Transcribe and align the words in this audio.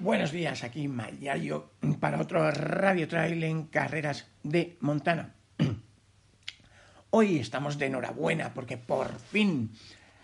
Buenos 0.00 0.32
días, 0.32 0.64
aquí 0.64 0.88
Mayayo 0.88 1.72
para 2.00 2.22
otro 2.22 2.50
Radio 2.50 3.06
Trail 3.06 3.44
en 3.44 3.64
carreras 3.66 4.30
de 4.42 4.78
Montana. 4.80 5.34
Hoy 7.10 7.36
estamos 7.36 7.76
de 7.76 7.86
enhorabuena 7.86 8.54
porque 8.54 8.78
por 8.78 9.18
fin 9.18 9.72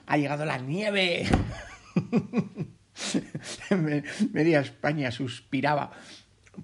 ha 0.06 0.16
llegado 0.16 0.46
la 0.46 0.56
nieve. 0.56 1.26
Media 4.32 4.60
España 4.60 5.10
suspiraba 5.10 5.92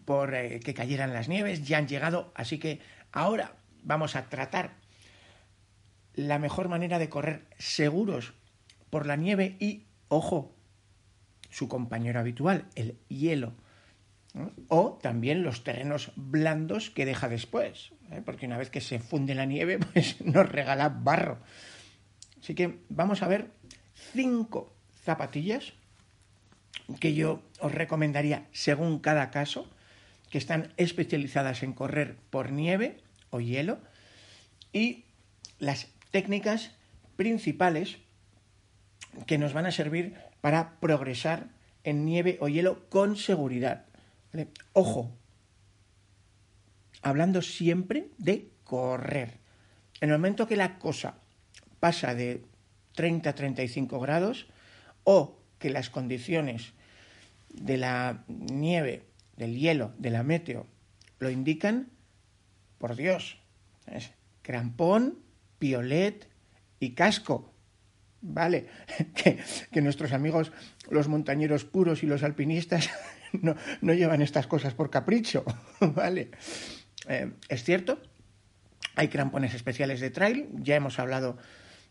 por 0.06 0.34
eh, 0.34 0.60
que 0.60 0.72
cayeran 0.72 1.12
las 1.12 1.28
nieves, 1.28 1.68
ya 1.68 1.76
han 1.76 1.88
llegado, 1.88 2.32
así 2.34 2.58
que 2.58 2.80
ahora 3.12 3.56
vamos 3.82 4.16
a 4.16 4.30
tratar 4.30 4.78
la 6.14 6.38
mejor 6.38 6.70
manera 6.70 6.98
de 6.98 7.10
correr 7.10 7.46
seguros 7.58 8.32
por 8.88 9.04
la 9.04 9.16
nieve 9.16 9.58
y, 9.60 9.84
ojo, 10.08 10.56
su 11.52 11.68
compañero 11.68 12.18
habitual, 12.18 12.66
el 12.74 12.98
hielo. 13.08 13.54
O 14.68 14.98
también 15.02 15.42
los 15.42 15.62
terrenos 15.62 16.12
blandos 16.16 16.90
que 16.90 17.04
deja 17.04 17.28
después, 17.28 17.92
¿eh? 18.10 18.22
porque 18.24 18.46
una 18.46 18.56
vez 18.56 18.70
que 18.70 18.80
se 18.80 18.98
funde 18.98 19.34
la 19.34 19.44
nieve, 19.44 19.78
pues 19.92 20.20
nos 20.22 20.48
regala 20.48 20.88
barro. 20.88 21.38
Así 22.40 22.54
que 22.54 22.78
vamos 22.88 23.22
a 23.22 23.28
ver 23.28 23.50
cinco 24.12 24.74
zapatillas 25.04 25.74
que 26.98 27.14
yo 27.14 27.42
os 27.60 27.72
recomendaría 27.72 28.46
según 28.52 28.98
cada 28.98 29.30
caso, 29.30 29.70
que 30.30 30.38
están 30.38 30.72
especializadas 30.78 31.62
en 31.62 31.74
correr 31.74 32.16
por 32.30 32.52
nieve 32.52 33.02
o 33.28 33.40
hielo, 33.40 33.78
y 34.72 35.04
las 35.58 35.88
técnicas 36.10 36.70
principales 37.16 37.98
que 39.26 39.36
nos 39.36 39.52
van 39.52 39.66
a 39.66 39.72
servir 39.72 40.16
para 40.42 40.78
progresar 40.80 41.48
en 41.84 42.04
nieve 42.04 42.36
o 42.42 42.48
hielo 42.48 42.90
con 42.90 43.16
seguridad. 43.16 43.86
Ojo, 44.74 45.10
hablando 47.00 47.40
siempre 47.40 48.10
de 48.18 48.50
correr. 48.64 49.38
En 50.02 50.10
el 50.10 50.18
momento 50.18 50.46
que 50.46 50.56
la 50.56 50.78
cosa 50.78 51.14
pasa 51.80 52.14
de 52.14 52.42
30 52.94 53.30
a 53.30 53.34
35 53.34 54.00
grados 54.00 54.46
o 55.04 55.38
que 55.58 55.70
las 55.70 55.88
condiciones 55.88 56.72
de 57.48 57.76
la 57.76 58.24
nieve, 58.26 59.06
del 59.36 59.56
hielo, 59.56 59.92
de 59.98 60.10
la 60.10 60.22
meteo 60.22 60.66
lo 61.18 61.30
indican, 61.30 61.88
por 62.78 62.96
Dios, 62.96 63.38
es 63.86 64.10
crampón, 64.42 65.20
piolet 65.60 66.28
y 66.80 66.94
casco. 66.94 67.51
¿Vale? 68.22 68.66
Que, 69.14 69.82
nuestros 69.82 70.12
amigos, 70.12 70.52
los 70.88 71.08
montañeros 71.08 71.64
puros 71.64 72.02
y 72.02 72.06
los 72.06 72.22
alpinistas, 72.22 72.90
no, 73.32 73.92
llevan 73.92 74.22
estas 74.22 74.46
cosas 74.46 74.74
por 74.74 74.90
capricho, 74.90 75.44
¿vale? 75.80 76.30
Eh, 77.08 77.32
es 77.48 77.64
cierto, 77.64 78.00
hay 78.94 79.08
crampones 79.08 79.54
especiales 79.54 80.00
de 80.00 80.10
trail, 80.10 80.48
ya 80.54 80.76
hemos 80.76 80.98
hablado 80.98 81.36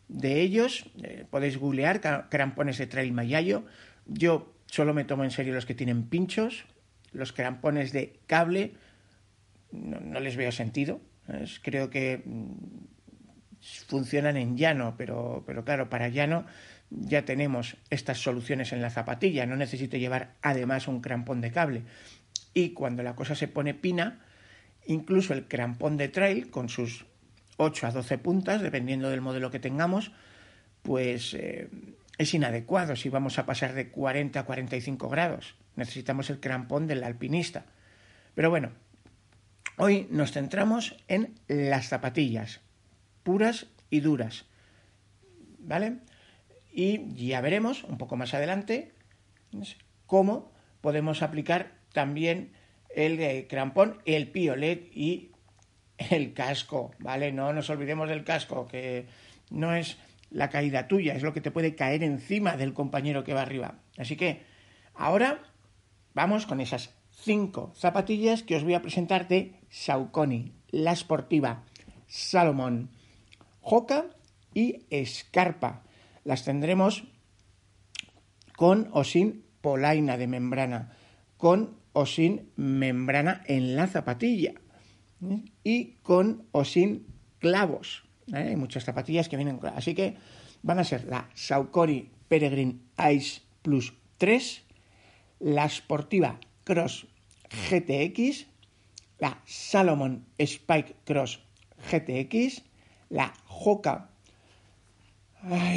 de 0.07 0.41
ellos, 0.41 0.89
eh, 1.03 1.25
podéis 1.29 1.57
googlear 1.57 2.01
crampones 2.29 2.77
de 2.77 2.87
trail 2.87 3.13
Mayayo, 3.13 3.65
yo 4.05 4.53
solo 4.65 4.93
me 4.93 5.03
tomo 5.03 5.23
en 5.23 5.31
serio 5.31 5.53
los 5.53 5.65
que 5.65 5.75
tienen 5.75 6.03
pinchos, 6.03 6.65
los 7.11 7.33
crampones 7.33 7.91
de 7.91 8.19
cable, 8.27 8.73
no, 9.71 10.19
les 10.19 10.35
veo 10.35 10.51
sentido, 10.51 11.01
creo 11.61 11.89
que 11.89 12.23
mm, 12.25 12.51
funcionan 13.87 14.37
en 14.37 14.57
llano, 14.57 14.95
pero, 14.97 15.43
pero 15.45 15.63
claro, 15.63 15.89
para 15.89 16.09
llano 16.09 16.45
ya 16.89 17.23
tenemos 17.23 17.77
estas 17.89 18.17
soluciones 18.17 18.73
en 18.73 18.81
la 18.81 18.89
zapatilla, 18.89 19.45
no 19.45 19.55
necesito 19.55 19.97
llevar 19.97 20.33
además 20.41 20.87
un 20.87 21.01
crampón 21.01 21.41
de 21.41 21.51
cable. 21.51 21.83
Y 22.53 22.71
cuando 22.71 23.01
la 23.01 23.15
cosa 23.15 23.33
se 23.35 23.47
pone 23.47 23.73
pina, 23.73 24.19
incluso 24.85 25.33
el 25.33 25.47
crampón 25.47 25.95
de 25.97 26.09
trail 26.09 26.49
con 26.49 26.67
sus 26.67 27.05
8 27.57 27.87
a 27.87 27.91
12 27.91 28.17
puntas, 28.17 28.61
dependiendo 28.61 29.09
del 29.09 29.21
modelo 29.21 29.51
que 29.51 29.59
tengamos, 29.59 30.11
pues 30.81 31.33
eh, 31.33 31.69
es 32.17 32.33
inadecuado 32.33 32.95
si 32.95 33.09
vamos 33.09 33.39
a 33.39 33.45
pasar 33.45 33.73
de 33.73 33.89
40 33.89 34.39
a 34.39 34.45
45 34.45 35.09
grados. 35.09 35.55
Necesitamos 35.75 36.29
el 36.29 36.39
crampón 36.39 36.87
del 36.87 37.03
alpinista. 37.03 37.65
Pero 38.35 38.49
bueno, 38.49 38.71
hoy 39.77 40.07
nos 40.09 40.31
centramos 40.31 40.97
en 41.07 41.35
las 41.47 41.87
zapatillas, 41.87 42.61
puras 43.23 43.67
y 43.89 43.99
duras. 43.99 44.45
¿Vale? 45.59 45.97
Y 46.71 47.13
ya 47.27 47.41
veremos 47.41 47.83
un 47.83 47.97
poco 47.97 48.15
más 48.15 48.33
adelante 48.33 48.93
cómo 50.05 50.51
podemos 50.81 51.21
aplicar 51.21 51.73
también 51.93 52.53
el 52.95 53.19
eh, 53.19 53.47
crampón, 53.49 54.01
el 54.05 54.29
piolet 54.29 54.89
y 54.95 55.31
el 56.09 56.33
casco, 56.33 56.91
¿vale? 56.99 57.31
No 57.31 57.53
nos 57.53 57.69
olvidemos 57.69 58.09
del 58.09 58.23
casco, 58.23 58.67
que 58.67 59.05
no 59.49 59.75
es 59.75 59.97
la 60.29 60.49
caída 60.49 60.87
tuya, 60.87 61.13
es 61.13 61.23
lo 61.23 61.33
que 61.33 61.41
te 61.41 61.51
puede 61.51 61.75
caer 61.75 62.03
encima 62.03 62.57
del 62.57 62.73
compañero 62.73 63.23
que 63.23 63.33
va 63.33 63.41
arriba. 63.41 63.79
Así 63.97 64.15
que 64.15 64.41
ahora 64.95 65.43
vamos 66.13 66.45
con 66.45 66.61
esas 66.61 66.95
cinco 67.11 67.73
zapatillas 67.75 68.43
que 68.43 68.55
os 68.55 68.63
voy 68.63 68.73
a 68.73 68.81
presentar 68.81 69.27
de 69.27 69.59
Saucony, 69.69 70.53
la 70.69 70.95
Sportiva, 70.95 71.63
Salomón, 72.07 72.89
Joca 73.61 74.05
y 74.53 74.85
Escarpa. 74.89 75.83
Las 76.23 76.43
tendremos 76.43 77.05
con 78.55 78.89
o 78.91 79.03
sin 79.03 79.45
polaina 79.61 80.17
de 80.17 80.27
membrana, 80.27 80.91
con 81.37 81.77
o 81.93 82.05
sin 82.05 82.51
membrana 82.55 83.43
en 83.47 83.75
la 83.75 83.87
zapatilla 83.87 84.53
¿eh? 85.23 85.43
y 85.63 85.93
con 86.03 86.47
o 86.51 86.65
sin 86.65 87.07
clavos. 87.39 88.03
¿eh? 88.27 88.49
Hay 88.49 88.55
muchas 88.55 88.83
zapatillas 88.83 89.29
que 89.29 89.37
vienen 89.37 89.57
con 89.57 89.73
Así 89.73 89.93
que 89.95 90.15
van 90.63 90.79
a 90.79 90.83
ser 90.83 91.05
la 91.05 91.29
Saucony 91.33 92.09
Peregrine 92.27 92.79
Ice 93.11 93.41
Plus 93.61 93.93
3, 94.17 94.63
la 95.39 95.67
Sportiva 95.69 96.39
Cross 96.63 97.07
GTX, 97.69 98.47
la 99.19 99.41
Salomon 99.45 100.25
Spike 100.37 100.95
Cross 101.05 101.41
GTX, 101.91 102.63
la 103.11 103.33
Hoka 103.47 104.09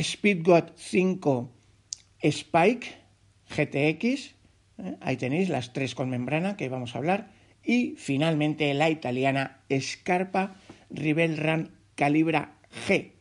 Speedgoat 0.02 0.76
5 0.76 1.50
Spike 2.22 2.86
GTX, 3.50 4.04
¿eh? 4.78 4.96
ahí 5.00 5.16
tenéis 5.16 5.48
las 5.48 5.72
tres 5.72 5.94
con 5.94 6.08
membrana 6.08 6.56
que 6.56 6.68
vamos 6.68 6.94
a 6.94 6.98
hablar, 6.98 7.30
y 7.62 7.96
finalmente 7.96 8.72
la 8.74 8.88
italiana 8.88 9.60
Scarpa 9.78 10.56
Rebel 10.90 11.36
Run 11.36 11.70
Calibra 11.94 12.54
G, 12.86 13.12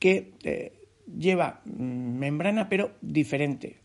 que 0.00 0.34
eh, 0.42 0.72
lleva 1.06 1.60
mm, 1.64 2.18
membrana 2.18 2.68
pero 2.68 2.92
diferente. 3.00 3.78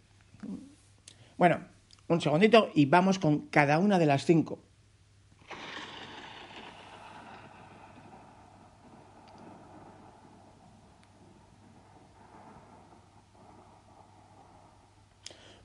Bueno, 1.38 1.60
un 2.07 2.22
segundito 2.22 2.72
y 2.74 2.86
vamos 2.86 3.19
con 3.19 3.48
cada 3.48 3.80
una 3.80 4.00
de 4.00 4.06
las 4.06 4.25
cinco. 4.25 4.60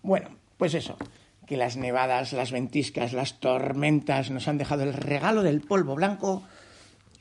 Bueno, 0.09 0.31
pues 0.59 0.75
eso, 0.75 0.97
que 1.47 1.57
las 1.57 1.79
nevadas, 1.79 2.35
las 2.35 2.53
ventiscas, 2.53 3.15
las 3.15 3.41
tormentas 3.41 4.31
nos 4.31 4.49
han 4.49 4.59
dejado 4.59 4.83
el 4.83 4.93
regalo 4.93 5.43
del 5.43 5.63
polvo 5.63 5.95
blanco 5.95 6.43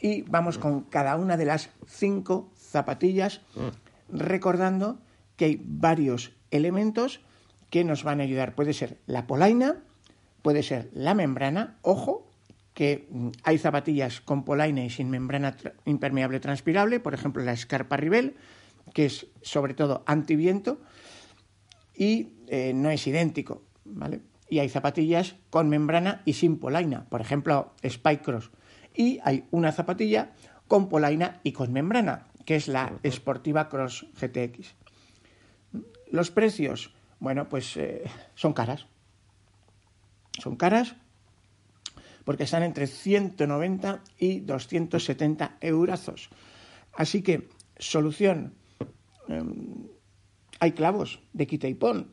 y 0.01 0.24
vamos 0.24 0.57
con 0.57 0.81
cada 0.81 1.16
una 1.16 1.38
de 1.38 1.45
las 1.45 1.69
cinco 1.88 2.51
zapatillas 2.57 3.42
recordando 4.10 5.00
que 5.38 5.45
hay 5.45 5.62
varios 5.63 6.31
elementos 6.51 7.22
que 7.69 7.84
nos 7.84 8.04
van 8.04 8.19
a 8.19 8.24
ayudar. 8.24 8.56
Puede 8.56 8.74
ser 8.74 8.98
la 9.06 9.28
polaina, 9.28 9.78
puede 10.42 10.63
ser 10.63 10.89
la 10.94 11.13
membrana, 11.13 11.78
ojo, 11.81 12.28
que 12.74 13.07
mm, 13.10 13.30
hay 13.44 13.57
zapatillas 13.57 14.22
con 14.22 14.44
polaina 14.44 14.84
y 14.84 14.89
sin 14.89 15.10
membrana 15.10 15.56
impermeable 15.86 16.39
transpirable, 16.39 17.00
por 17.00 17.13
ejemplo 17.13 17.44
la 17.44 17.56
Scarpa 17.56 17.98
Rivel, 17.98 18.36
que 18.94 19.06
es 19.06 19.28
sobre 19.42 19.74
todo 19.74 20.04
antiviento 20.06 20.80
y 21.98 22.34
eh, 22.48 22.74
no 22.74 22.90
es 22.90 23.06
idéntico, 23.08 23.64
¿vale? 23.84 24.22
Y 24.50 24.60
hay 24.60 24.70
zapatillas 24.70 25.36
con 25.50 25.68
membrana 25.68 26.22
y 26.24 26.34
sin 26.34 26.58
polaina, 26.60 27.06
por 27.10 27.20
ejemplo 27.20 27.74
Spike 27.82 28.24
Cross. 28.24 28.52
Y 28.96 29.20
hay 29.24 29.46
una 29.52 29.72
zapatilla 29.72 30.34
con 30.68 30.88
polaina 30.88 31.42
y 31.44 31.52
con 31.52 31.74
membrana, 31.74 32.28
que 32.46 32.56
es 32.56 32.68
la 32.68 32.94
Sportiva 33.10 33.68
Cross 33.68 34.08
GTX. 34.20 34.76
Los 36.12 36.32
precios, 36.32 36.94
bueno, 37.20 37.50
pues 37.50 37.76
eh, 37.76 38.04
son 38.36 38.54
caras. 38.54 38.88
Son 40.40 40.56
caras 40.56 40.96
porque 42.24 42.44
están 42.44 42.64
entre 42.64 42.88
190 42.88 44.04
y 44.20 44.42
270 44.42 45.58
eurazos. 45.62 46.30
Así 46.94 47.22
que, 47.22 47.48
solución, 47.78 48.54
em, 49.30 49.88
hay 50.59 50.71
clavos 50.71 51.19
de 51.33 51.48
quita 51.48 51.68
y 51.68 51.74
pon. 51.74 52.07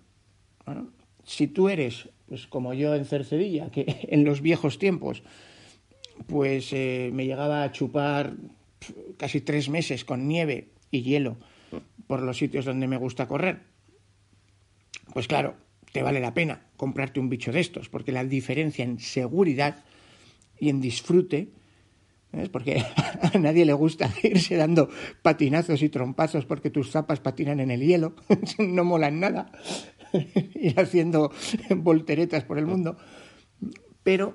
si 1.25 1.47
tú 1.47 1.69
eres, 1.69 2.09
pues 2.29 2.47
como 2.47 2.75
yo 2.75 2.95
en 2.95 3.05
Cercedilla, 3.05 3.71
que 3.71 3.85
en 4.11 4.25
los 4.25 4.41
viejos 4.41 4.79
tiempos, 4.79 5.23
pues 6.27 6.73
eh, 6.73 7.11
me 7.13 7.27
llegaba 7.27 7.65
a 7.65 7.73
chupar 7.73 8.35
casi 9.17 9.41
tres 9.41 9.69
meses 9.69 10.05
con 10.05 10.29
nieve 10.29 10.69
y 10.91 11.03
hielo 11.03 11.37
por 12.07 12.23
los 12.23 12.37
sitios 12.37 12.65
donde 12.65 12.87
me 12.87 12.99
gusta 12.99 13.27
correr, 13.27 13.63
pues 15.13 15.27
claro, 15.27 15.55
te 15.93 16.03
vale 16.03 16.21
la 16.21 16.35
pena 16.35 16.63
comprarte 16.77 17.21
un 17.21 17.29
bicho 17.29 17.53
de 17.53 17.61
estos, 17.61 17.89
porque 17.89 18.13
la 18.13 18.25
diferencia 18.25 18.85
en 18.85 18.99
seguridad 18.99 19.85
y 20.59 20.69
en 20.69 20.81
disfrute, 20.81 21.49
porque 22.51 22.85
a 23.35 23.39
nadie 23.39 23.65
le 23.65 23.73
gusta 23.73 24.11
irse 24.23 24.57
dando 24.57 24.89
patinazos 25.23 25.83
y 25.83 25.89
trompazos 25.89 26.47
porque 26.47 26.71
tus 26.71 26.91
zapas 26.91 27.21
patinan 27.21 27.61
en 27.61 27.71
el 27.71 27.81
hielo, 27.81 28.15
no 28.59 28.85
molan 28.85 29.21
nada, 29.21 29.53
ir 30.55 30.79
haciendo 30.79 31.33
volteretas 31.71 32.45
por 32.45 32.59
el 32.59 32.67
mundo, 32.67 32.97
pero 34.03 34.35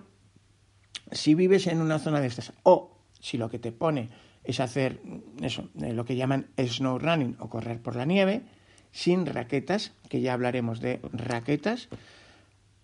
si 1.12 1.36
vives 1.36 1.68
en 1.68 1.82
una 1.82 2.00
zona 2.00 2.22
de 2.22 2.28
estas, 2.28 2.54
o 2.64 2.98
si 3.20 3.38
lo 3.38 3.50
que 3.50 3.60
te 3.60 3.72
pone 3.72 4.10
es 4.44 4.60
hacer 4.60 5.02
eso, 5.42 5.70
eh, 5.82 5.94
lo 5.94 6.06
que 6.06 6.16
llaman 6.16 6.48
snow 6.58 6.98
running 6.98 7.36
o 7.40 7.50
correr 7.50 7.82
por 7.82 7.96
la 7.96 8.06
nieve, 8.06 8.44
sin 8.92 9.26
raquetas, 9.26 9.94
que 10.10 10.22
ya 10.22 10.34
hablaremos 10.34 10.80
de 10.80 11.00
raquetas, 11.14 11.90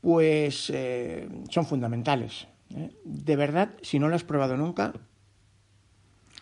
pues 0.02 0.72
eh, 0.74 1.28
son 1.50 1.66
fundamentales. 1.66 2.48
¿Eh? 2.72 2.92
De 3.04 3.36
verdad, 3.36 3.74
si 3.82 4.00
no 4.00 4.08
lo 4.08 4.16
has 4.16 4.24
probado 4.24 4.58
nunca, 4.58 4.94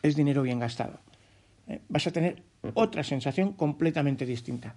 es 0.02 0.16
dinero 0.16 0.42
bien 0.42 0.60
gastado. 0.60 1.00
Vas 1.88 2.08
a 2.08 2.12
tener 2.12 2.44
otra 2.74 3.04
sensación 3.04 3.54
completamente 3.54 4.25
distinta. 4.25 4.75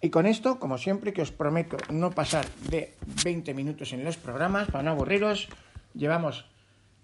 Y 0.00 0.10
con 0.10 0.26
esto, 0.26 0.58
como 0.58 0.76
siempre, 0.76 1.14
que 1.14 1.22
os 1.22 1.32
prometo 1.32 1.78
no 1.90 2.10
pasar 2.10 2.44
de 2.68 2.92
20 3.24 3.54
minutos 3.54 3.92
en 3.94 4.04
los 4.04 4.18
programas 4.18 4.68
para 4.70 4.84
no 4.84 4.90
aburriros, 4.90 5.48
llevamos 5.94 6.44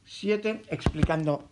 7 0.05 0.62
explicando 0.69 1.49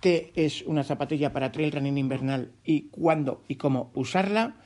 qué 0.00 0.32
es 0.36 0.62
una 0.62 0.84
zapatilla 0.84 1.32
para 1.32 1.52
trail 1.52 1.72
running 1.72 1.98
invernal 1.98 2.52
y 2.64 2.88
cuándo 2.88 3.42
y 3.48 3.56
cómo 3.56 3.90
usarla. 3.94 4.56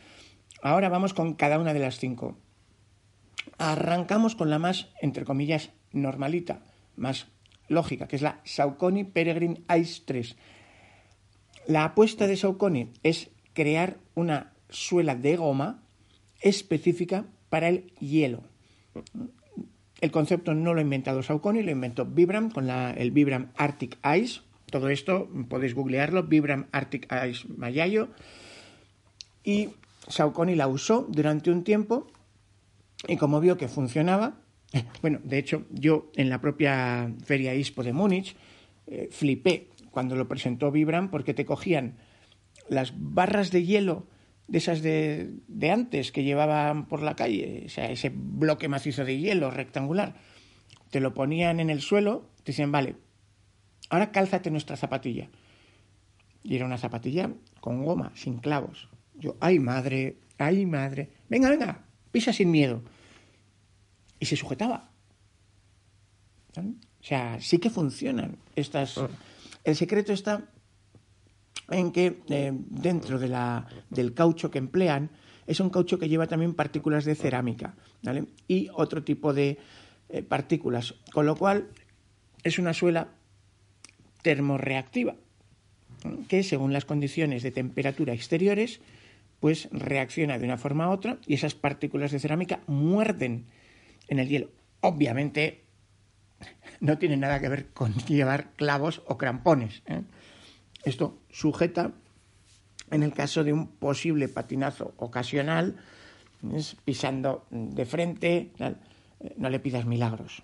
Ahora 0.63 0.89
vamos 0.89 1.15
con 1.15 1.35
cada 1.35 1.59
una 1.59 1.73
de 1.73 1.81
las 1.81 1.99
cinco. 1.99 2.37
Arrancamos 3.59 4.37
con 4.37 4.51
la 4.51 4.59
más, 4.59 4.89
entre 5.01 5.25
comillas, 5.25 5.71
normalita, 5.93 6.63
más 7.00 7.26
lógica, 7.69 8.06
que 8.06 8.17
es 8.17 8.23
la 8.23 8.41
Saucony 8.44 9.05
Peregrine 9.05 9.62
Ice 9.79 10.02
3. 10.05 10.37
La 11.67 11.85
apuesta 11.85 12.26
de 12.26 12.37
Saucony 12.37 12.93
es 13.02 13.31
crear 13.52 13.97
una 14.14 14.52
suela 14.69 15.14
de 15.14 15.37
goma 15.37 15.82
específica 16.41 17.25
para 17.49 17.69
el 17.69 17.93
hielo. 17.99 18.43
El 20.00 20.11
concepto 20.11 20.55
no 20.55 20.73
lo 20.73 20.81
ha 20.81 20.82
inventado 20.82 21.23
Saucony, 21.23 21.62
lo 21.62 21.70
inventó 21.70 22.06
Vibram 22.06 22.50
con 22.50 22.70
el 22.70 23.11
Vibram 23.11 23.53
Arctic 23.56 23.99
Ice, 24.17 24.41
todo 24.70 24.88
esto 24.88 25.29
podéis 25.49 25.75
googlearlo, 25.75 26.23
Vibram 26.25 26.67
Arctic 26.73 27.08
Ice 27.29 27.46
Mayayo. 27.49 28.08
Y 29.43 29.70
Saucony 30.08 30.55
la 30.55 30.69
usó 30.69 31.06
durante 31.08 31.50
un 31.50 31.64
tiempo 31.64 32.06
y 33.08 33.17
como 33.17 33.41
vio 33.41 33.56
que 33.56 33.69
funcionaba, 33.69 34.35
bueno, 35.02 35.20
de 35.25 35.38
hecho 35.38 35.67
yo 35.70 36.11
en 36.14 36.31
la 36.31 36.40
propia 36.40 37.12
Feria 37.25 37.55
ISPO 37.55 37.82
de 37.82 37.93
Múnich 37.93 38.37
eh, 38.87 39.08
flipé 39.11 39.69
cuando 39.90 40.17
lo 40.17 40.28
presentó 40.28 40.70
Vibram 40.70 41.11
porque 41.11 41.34
te 41.34 41.44
cogían 41.44 41.96
las 42.69 42.93
barras 42.96 43.50
de 43.50 43.64
hielo 43.64 44.06
de 44.46 44.58
esas 44.58 44.82
de, 44.82 45.31
de, 45.46 45.70
antes 45.70 46.11
que 46.11 46.25
llevaban 46.25 46.87
por 46.87 47.02
la 47.02 47.14
calle, 47.14 47.62
o 47.67 47.69
sea, 47.69 47.88
ese 47.90 48.11
bloque 48.12 48.69
macizo 48.69 49.05
de 49.05 49.17
hielo 49.17 49.50
rectangular, 49.52 50.17
te 50.90 50.99
lo 50.99 51.14
ponían 51.14 51.61
en 51.61 51.70
el 51.70 51.81
suelo, 51.81 52.28
te 52.38 52.50
decían, 52.50 52.72
vale, 52.72 52.96
ahora 53.90 54.11
cálzate 54.11 54.50
nuestra 54.50 54.76
zapatilla. 54.76 55.28
Y 56.43 56.56
era 56.56 56.67
una 56.67 56.78
zapatilla 56.78 57.31
con 57.61 57.84
goma, 57.84 58.11
sin 58.17 58.38
clavos. 58.38 58.88
Yo, 59.14 59.37
ay 59.40 59.61
madre, 59.61 60.17
ay 60.38 60.67
madre, 60.67 61.11
venga, 61.28 61.49
venga, 61.50 61.84
pisa 62.11 62.32
sin 62.32 62.50
miedo. 62.50 62.82
Y 64.20 64.26
se 64.26 64.37
sujetaba. 64.37 64.93
O 66.56 66.62
sea, 67.02 67.40
sí 67.40 67.58
que 67.58 67.70
funcionan 67.70 68.38
estas. 68.55 68.99
Ah. 68.99 69.08
El 69.64 69.75
secreto 69.75 70.12
está 70.12 70.44
en 71.70 71.93
que 71.93 72.20
eh, 72.28 72.52
dentro 72.52 73.19
de 73.19 73.28
la, 73.28 73.67
del 73.90 74.14
caucho 74.14 74.50
que 74.50 74.58
emplean 74.58 75.11
es 75.46 75.61
un 75.61 75.70
caucho 75.70 75.99
que 75.99 76.08
lleva 76.08 76.26
también 76.26 76.55
partículas 76.55 77.05
de 77.05 77.14
cerámica 77.14 77.75
¿vale? 78.02 78.26
y 78.49 78.69
otro 78.72 79.02
tipo 79.02 79.32
de 79.32 79.58
eh, 80.08 80.22
partículas, 80.22 80.94
con 81.12 81.26
lo 81.26 81.37
cual 81.37 81.69
es 82.43 82.58
una 82.58 82.72
suela 82.72 83.08
termorreactiva, 84.22 85.17
que 86.28 86.43
según 86.43 86.72
las 86.72 86.84
condiciones 86.84 87.43
de 87.43 87.50
temperatura 87.50 88.12
exteriores, 88.12 88.81
pues 89.40 89.69
reacciona 89.72 90.38
de 90.38 90.44
una 90.44 90.58
forma 90.58 90.88
u 90.88 90.93
otra 90.93 91.19
y 91.26 91.34
esas 91.34 91.55
partículas 91.55 92.12
de 92.12 92.19
cerámica 92.19 92.61
muerden 92.67 93.46
en 94.11 94.19
el 94.19 94.29
hielo. 94.29 94.51
Obviamente 94.81 95.65
no 96.81 96.99
tiene 96.99 97.17
nada 97.17 97.41
que 97.41 97.49
ver 97.49 97.69
con 97.69 97.95
llevar 98.07 98.51
clavos 98.57 99.03
o 99.07 99.17
crampones. 99.17 99.83
¿eh? 99.87 100.03
Esto 100.85 101.23
sujeta 101.31 101.93
en 102.91 103.03
el 103.03 103.15
caso 103.15 103.43
de 103.45 103.55
un 103.55 103.69
posible 103.69 104.29
patinazo 104.29 104.93
ocasional, 104.99 105.77
pisando 106.84 107.46
de 107.51 107.87
frente, 107.87 108.51
no 109.37 109.49
le 109.49 109.61
pidas 109.61 109.87
milagros 109.87 110.43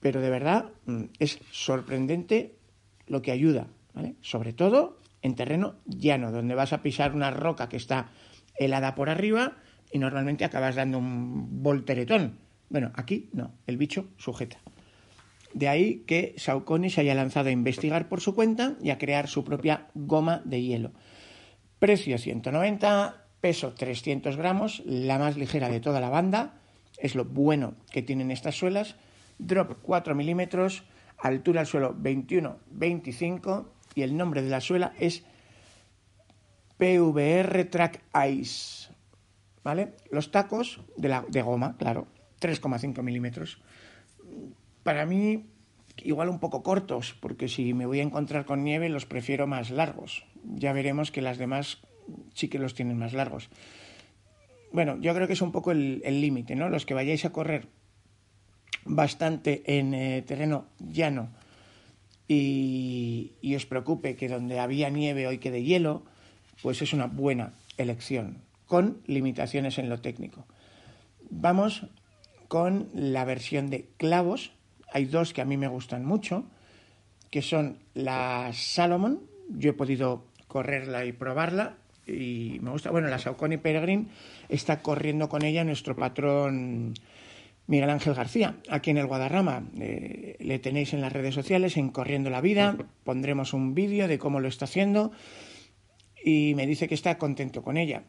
pero 0.00 0.20
de 0.20 0.30
verdad 0.30 0.70
mm, 0.86 1.04
es 1.18 1.38
sorprendente 1.50 2.56
lo 3.06 3.22
que 3.22 3.32
ayuda. 3.32 3.68
Sobre 4.22 4.52
todo 4.52 4.98
en 5.20 5.34
terreno 5.34 5.74
llano, 5.84 6.32
donde 6.32 6.54
vas 6.54 6.72
a 6.72 6.82
pisar 6.82 7.14
una 7.14 7.30
roca 7.30 7.68
que 7.68 7.76
está 7.76 8.10
helada 8.56 8.94
por 8.94 9.10
arriba 9.10 9.58
y 9.92 9.98
normalmente 9.98 10.44
acabas 10.44 10.76
dando 10.76 10.98
un 10.98 11.62
volteretón. 11.62 12.38
Bueno, 12.68 12.92
aquí 12.94 13.28
no, 13.32 13.52
el 13.66 13.76
bicho 13.76 14.08
sujeta. 14.16 14.58
De 15.52 15.68
ahí 15.68 16.04
que 16.06 16.34
Saucony 16.36 16.90
se 16.90 17.00
haya 17.00 17.14
lanzado 17.14 17.48
a 17.48 17.52
investigar 17.52 18.08
por 18.08 18.20
su 18.20 18.34
cuenta 18.34 18.76
y 18.80 18.90
a 18.90 18.98
crear 18.98 19.28
su 19.28 19.44
propia 19.44 19.88
goma 19.94 20.42
de 20.44 20.62
hielo. 20.62 20.92
Precio 21.80 22.18
190, 22.18 23.24
peso 23.40 23.72
300 23.74 24.36
gramos, 24.36 24.82
la 24.86 25.18
más 25.18 25.36
ligera 25.36 25.68
de 25.68 25.80
toda 25.80 26.00
la 26.00 26.10
banda. 26.10 26.60
Es 26.98 27.14
lo 27.14 27.24
bueno 27.24 27.74
que 27.90 28.02
tienen 28.02 28.30
estas 28.30 28.54
suelas 28.54 28.96
drop 29.40 29.78
4 29.82 30.14
milímetros, 30.14 30.84
altura 31.18 31.60
al 31.60 31.66
suelo 31.66 31.94
21-25 31.94 33.66
y 33.94 34.02
el 34.02 34.16
nombre 34.16 34.42
de 34.42 34.50
la 34.50 34.60
suela 34.60 34.92
es 34.98 35.24
PVR 36.76 37.64
Track 37.64 38.02
Ice. 38.28 38.90
¿Vale? 39.62 39.92
Los 40.10 40.30
tacos 40.30 40.80
de, 40.96 41.08
la, 41.08 41.24
de 41.28 41.42
goma, 41.42 41.76
claro, 41.76 42.06
3,5 42.40 43.02
milímetros. 43.02 43.60
Para 44.82 45.04
mí, 45.04 45.46
igual 45.98 46.28
un 46.28 46.40
poco 46.40 46.62
cortos, 46.62 47.14
porque 47.20 47.48
si 47.48 47.74
me 47.74 47.86
voy 47.86 48.00
a 48.00 48.04
encontrar 48.04 48.46
con 48.46 48.64
nieve, 48.64 48.88
los 48.88 49.06
prefiero 49.06 49.46
más 49.46 49.70
largos. 49.70 50.24
Ya 50.44 50.72
veremos 50.72 51.10
que 51.10 51.20
las 51.20 51.36
demás 51.36 51.78
sí 52.34 52.48
que 52.48 52.58
los 52.58 52.74
tienen 52.74 52.98
más 52.98 53.12
largos. 53.12 53.50
Bueno, 54.72 54.96
yo 55.00 55.14
creo 55.14 55.26
que 55.26 55.34
es 55.34 55.42
un 55.42 55.52
poco 55.52 55.72
el 55.72 56.20
límite, 56.20 56.56
¿no? 56.56 56.68
Los 56.68 56.86
que 56.86 56.94
vayáis 56.94 57.24
a 57.24 57.32
correr 57.32 57.68
bastante 58.84 59.62
en 59.78 59.94
eh, 59.94 60.22
terreno 60.22 60.66
llano 60.78 61.30
y, 62.28 63.54
os 63.56 63.66
preocupe 63.66 64.14
que 64.14 64.28
donde 64.28 64.60
había 64.60 64.88
nieve 64.88 65.26
hoy 65.26 65.38
quede 65.38 65.64
hielo, 65.64 66.04
pues 66.62 66.80
es 66.80 66.92
una 66.92 67.06
buena 67.06 67.54
elección, 67.76 68.38
con 68.70 69.02
limitaciones 69.06 69.78
en 69.78 69.88
lo 69.88 70.00
técnico. 70.00 70.46
Vamos 71.28 71.88
con 72.46 72.88
la 72.94 73.24
versión 73.24 73.68
de 73.68 73.88
clavos, 73.96 74.52
hay 74.92 75.06
dos 75.06 75.32
que 75.34 75.40
a 75.40 75.44
mí 75.44 75.56
me 75.56 75.66
gustan 75.66 76.04
mucho, 76.04 76.44
que 77.32 77.42
son 77.42 77.78
la 77.94 78.52
Salomon. 78.52 79.22
Yo 79.48 79.70
he 79.70 79.72
podido 79.72 80.24
correrla 80.46 81.04
y 81.04 81.10
probarla 81.10 81.78
y 82.06 82.60
me 82.62 82.70
gusta. 82.70 82.92
Bueno, 82.92 83.08
la 83.08 83.18
Saucony 83.18 83.58
Peregrine 83.60 84.06
está 84.48 84.82
corriendo 84.82 85.28
con 85.28 85.44
ella 85.44 85.64
nuestro 85.64 85.96
patrón 85.96 86.94
Miguel 87.66 87.90
Ángel 87.90 88.14
García, 88.14 88.54
aquí 88.68 88.90
en 88.90 88.98
el 88.98 89.08
Guadarrama. 89.08 89.64
Eh, 89.80 90.36
le 90.38 90.60
tenéis 90.60 90.94
en 90.94 91.00
las 91.00 91.12
redes 91.12 91.34
sociales, 91.34 91.76
en 91.76 91.88
Corriendo 91.88 92.30
la 92.30 92.40
Vida. 92.40 92.76
Pondremos 93.02 93.52
un 93.52 93.74
vídeo 93.74 94.06
de 94.06 94.20
cómo 94.20 94.38
lo 94.38 94.46
está 94.46 94.66
haciendo 94.66 95.10
y 96.24 96.54
me 96.54 96.68
dice 96.68 96.86
que 96.86 96.94
está 96.94 97.18
contento 97.18 97.64
con 97.64 97.76
ella. 97.76 98.04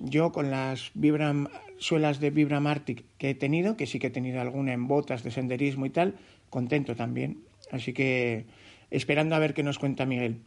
Yo 0.00 0.32
con 0.32 0.50
las 0.50 0.90
Vibram, 0.94 1.48
suelas 1.78 2.20
de 2.20 2.30
Vibram 2.30 2.66
Arctic 2.66 3.04
que 3.18 3.30
he 3.30 3.34
tenido, 3.34 3.76
que 3.76 3.86
sí 3.86 3.98
que 3.98 4.08
he 4.08 4.10
tenido 4.10 4.40
alguna 4.40 4.72
en 4.72 4.88
botas 4.88 5.22
de 5.22 5.30
senderismo 5.30 5.86
y 5.86 5.90
tal, 5.90 6.16
contento 6.50 6.96
también. 6.96 7.44
Así 7.70 7.92
que 7.92 8.46
esperando 8.90 9.34
a 9.34 9.38
ver 9.38 9.54
qué 9.54 9.62
nos 9.62 9.78
cuenta 9.78 10.06
Miguel. 10.06 10.42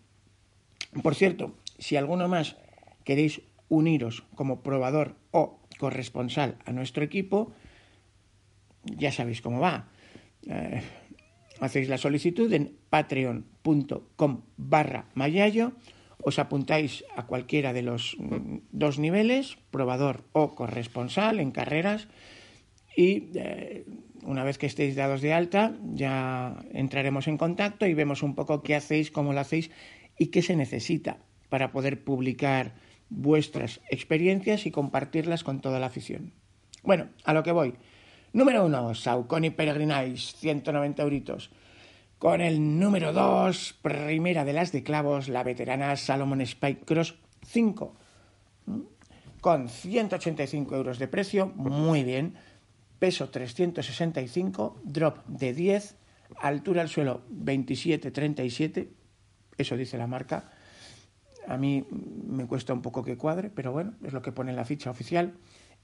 Por 1.03 1.15
cierto, 1.15 1.55
si 1.79 1.95
alguno 1.95 2.27
más 2.27 2.57
queréis 3.03 3.41
uniros 3.69 4.23
como 4.35 4.61
probador 4.61 5.15
o 5.31 5.59
corresponsal 5.79 6.57
a 6.65 6.71
nuestro 6.71 7.03
equipo, 7.03 7.53
ya 8.83 9.11
sabéis 9.11 9.41
cómo 9.41 9.59
va. 9.59 9.89
Eh, 10.47 10.81
hacéis 11.59 11.89
la 11.89 11.97
solicitud 11.97 12.51
en 12.53 12.77
patreon.com 12.89 14.41
barra 14.57 15.05
mayayo, 15.13 15.73
os 16.27 16.43
apuntáis 16.43 17.07
a 17.15 17.23
cualquiera 17.23 17.71
de 17.71 17.87
los 17.87 18.19
mm, 18.19 18.67
dos 18.75 18.99
niveles, 18.99 19.55
probador 19.71 20.27
o 20.35 20.59
corresponsal 20.59 21.39
en 21.39 21.55
carreras, 21.55 22.11
y 22.99 23.31
eh, 23.39 23.87
una 24.27 24.43
vez 24.43 24.59
que 24.59 24.67
estéis 24.67 24.99
dados 24.99 25.23
de 25.23 25.31
alta 25.31 25.79
ya 25.95 26.59
entraremos 26.73 27.31
en 27.31 27.37
contacto 27.37 27.87
y 27.87 27.93
vemos 27.93 28.23
un 28.27 28.35
poco 28.35 28.59
qué 28.59 28.75
hacéis, 28.75 29.07
cómo 29.07 29.31
lo 29.31 29.39
hacéis 29.39 29.71
y 30.19 30.27
qué 30.27 30.41
se 30.41 30.57
necesita 30.57 31.23
para 31.47 31.71
poder 31.71 32.03
publicar 32.03 32.75
vuestras 33.07 33.79
experiencias 33.89 34.65
y 34.65 34.71
compartirlas 34.71 35.45
con 35.45 35.61
toda 35.61 35.79
la 35.79 35.85
afición. 35.87 36.33
Bueno, 36.83 37.07
a 37.23 37.33
lo 37.33 37.43
que 37.43 37.53
voy. 37.53 37.75
Número 38.33 38.65
uno, 38.65 38.93
Saucony 38.95 39.51
Peregrinais, 39.55 40.35
190 40.35 41.03
euritos. 41.03 41.51
Con 42.19 42.41
el 42.41 42.79
número 42.79 43.13
dos, 43.13 43.77
primera 43.79 44.43
de 44.43 44.51
las 44.51 44.71
de 44.71 44.81
clavos, 44.81 45.29
la 45.29 45.43
veterana 45.43 45.95
Salomon 45.95 46.41
Spike 46.41 46.83
Cross 46.83 47.13
5. 47.45 47.95
Con 49.39 49.69
185 49.69 50.75
euros 50.75 50.97
de 50.97 51.07
precio, 51.07 51.45
muy 51.45 52.03
bien. 52.03 52.33
Peso 52.97 53.29
365, 53.29 54.81
drop 54.83 55.27
de 55.27 55.53
10, 55.53 55.95
altura 56.41 56.81
al 56.81 56.89
suelo 56.89 57.21
27-37, 57.29 58.87
eso 59.55 59.77
dice 59.77 59.99
la 59.99 60.07
marca. 60.07 60.49
A 61.47 61.55
mí 61.55 61.85
me 61.91 62.47
cuesta 62.47 62.73
un 62.73 62.81
poco 62.81 63.03
que 63.03 63.15
cuadre, 63.15 63.51
pero 63.51 63.71
bueno, 63.71 63.93
es 64.03 64.11
lo 64.11 64.23
que 64.23 64.31
pone 64.31 64.53
la 64.53 64.65
ficha 64.65 64.89
oficial. 64.89 65.35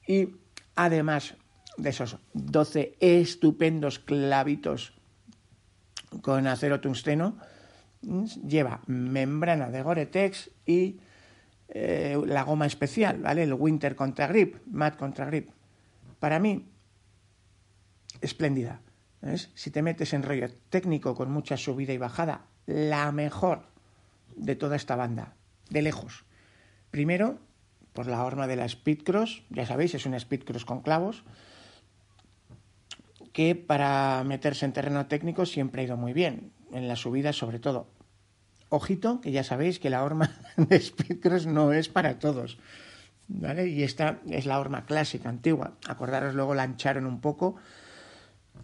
Y 0.08 0.30
además 0.76 1.36
de 1.78 1.90
esos 1.92 2.18
12 2.34 2.98
estupendos 3.00 4.00
clavitos 4.00 4.94
con 6.22 6.48
acero 6.48 6.80
tungsteno, 6.80 7.38
lleva 8.46 8.82
membrana 8.88 9.70
de 9.70 9.82
Gore-Tex 9.82 10.52
y 10.66 11.00
eh, 11.70 12.22
la 12.26 12.44
goma 12.44 12.66
especial, 12.66 13.22
¿vale? 13.22 13.44
El 13.44 13.54
Winter 13.54 13.96
Contra 13.96 14.28
Grip, 14.28 14.58
Matte 14.68 14.98
Contra 14.98 15.26
Grip. 15.26 15.50
Para 16.20 16.40
mí, 16.40 16.70
espléndida. 18.22 18.82
Si 19.56 19.72
te 19.72 19.82
metes 19.82 20.14
en 20.14 20.24
rollo 20.24 20.50
técnico 20.70 21.16
con 21.16 21.32
mucha 21.32 21.56
subida 21.56 21.94
y 21.94 21.98
bajada, 21.98 22.46
la 22.66 23.12
mejor 23.12 23.68
de 24.36 24.56
toda 24.56 24.76
esta 24.76 24.96
banda, 24.96 25.34
de 25.70 25.82
lejos. 25.82 26.26
Primero, 26.92 27.40
por 27.94 28.08
la 28.08 28.24
horma 28.24 28.48
de 28.48 28.58
la 28.58 28.68
Speedcross, 28.68 29.44
ya 29.50 29.66
sabéis, 29.66 29.96
es 29.96 30.06
una 30.06 30.20
Speedcross 30.20 30.66
con 30.66 30.82
clavos, 30.82 31.24
que 33.34 33.56
para 33.56 34.24
meterse 34.24 34.66
en 34.66 34.74
terreno 34.74 35.08
técnico 35.08 35.46
siempre 35.46 35.82
ha 35.82 35.86
ido 35.86 35.98
muy 35.98 36.14
bien, 36.14 36.54
en 36.72 36.88
la 36.88 36.96
subida 36.96 37.34
sobre 37.34 37.60
todo. 37.60 37.88
Ojito, 38.70 39.22
que 39.22 39.32
ya 39.32 39.44
sabéis 39.44 39.80
que 39.80 39.90
la 39.90 40.04
horma 40.04 40.32
de 40.58 40.80
Speedcross 40.80 41.46
no 41.46 41.74
es 41.74 41.90
para 41.90 42.20
todos. 42.20 42.58
¿Vale? 43.28 43.68
Y 43.68 43.84
esta 43.84 44.20
es 44.30 44.46
la 44.46 44.60
horma 44.60 44.86
clásica, 44.86 45.30
antigua. 45.30 45.74
Acordaros, 45.88 46.36
luego 46.36 46.54
la 46.54 46.64
ancharon 46.64 47.06
un 47.06 47.22
poco. 47.22 47.56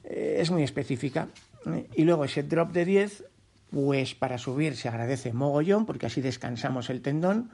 Eh, 0.03 0.37
es 0.39 0.51
muy 0.51 0.63
específica. 0.63 1.27
Y 1.95 2.03
luego 2.03 2.25
ese 2.25 2.43
drop 2.43 2.71
de 2.71 2.85
10 2.85 3.23
pues 3.71 4.15
para 4.15 4.37
subir 4.37 4.75
se 4.75 4.89
agradece 4.89 5.31
mogollón, 5.31 5.85
porque 5.85 6.07
así 6.07 6.21
descansamos 6.21 6.89
el 6.89 7.01
tendón. 7.01 7.51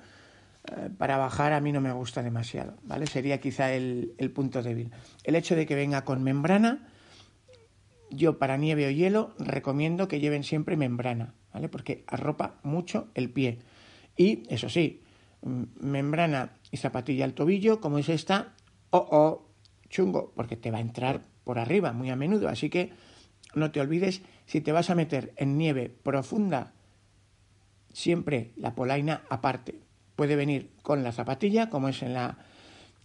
Eh, 0.66 0.90
para 0.98 1.18
bajar 1.18 1.54
a 1.54 1.60
mí 1.60 1.72
no 1.72 1.82
me 1.82 1.92
gusta 1.92 2.24
demasiado, 2.24 2.78
¿vale? 2.84 3.06
Sería 3.06 3.40
quizá 3.40 3.74
el, 3.74 4.14
el 4.18 4.32
punto 4.32 4.64
débil. 4.64 4.92
El 5.24 5.36
hecho 5.36 5.56
de 5.56 5.66
que 5.66 5.76
venga 5.76 6.04
con 6.06 6.24
membrana, 6.24 6.88
yo 8.10 8.38
para 8.38 8.58
nieve 8.58 8.88
o 8.88 8.92
hielo 8.92 9.34
recomiendo 9.40 10.08
que 10.08 10.20
lleven 10.20 10.44
siempre 10.44 10.78
membrana, 10.78 11.34
¿vale? 11.54 11.70
Porque 11.70 12.04
arropa 12.08 12.56
mucho 12.64 13.10
el 13.14 13.30
pie. 13.30 13.60
Y 14.18 14.44
eso 14.50 14.70
sí, 14.70 15.02
membrana 15.42 16.54
y 16.72 16.78
zapatilla 16.78 17.26
al 17.26 17.34
tobillo, 17.34 17.82
como 17.82 17.98
es 17.98 18.10
esta, 18.10 18.54
o 18.90 19.08
oh, 19.12 19.50
chungo, 19.90 20.34
porque 20.36 20.56
te 20.56 20.72
va 20.72 20.78
a 20.78 20.82
entrar 20.82 21.22
por 21.44 21.60
arriba 21.60 21.94
muy 21.94 22.10
a 22.10 22.16
menudo. 22.16 22.50
Así 22.50 22.70
que 22.70 22.92
no 23.54 23.72
te 23.72 23.82
olvides, 23.82 24.22
si 24.46 24.62
te 24.62 24.72
vas 24.72 24.90
a 24.90 24.96
meter 24.96 25.34
en 25.38 25.58
nieve 25.58 25.90
profunda, 25.90 26.74
siempre 27.94 28.52
la 28.58 28.76
polaina 28.76 29.24
aparte. 29.30 29.80
Puede 30.16 30.36
venir 30.36 30.72
con 30.82 31.04
la 31.04 31.12
zapatilla, 31.12 31.70
como 31.70 31.90
es 31.90 32.02
en 32.02 32.14
la 32.14 32.38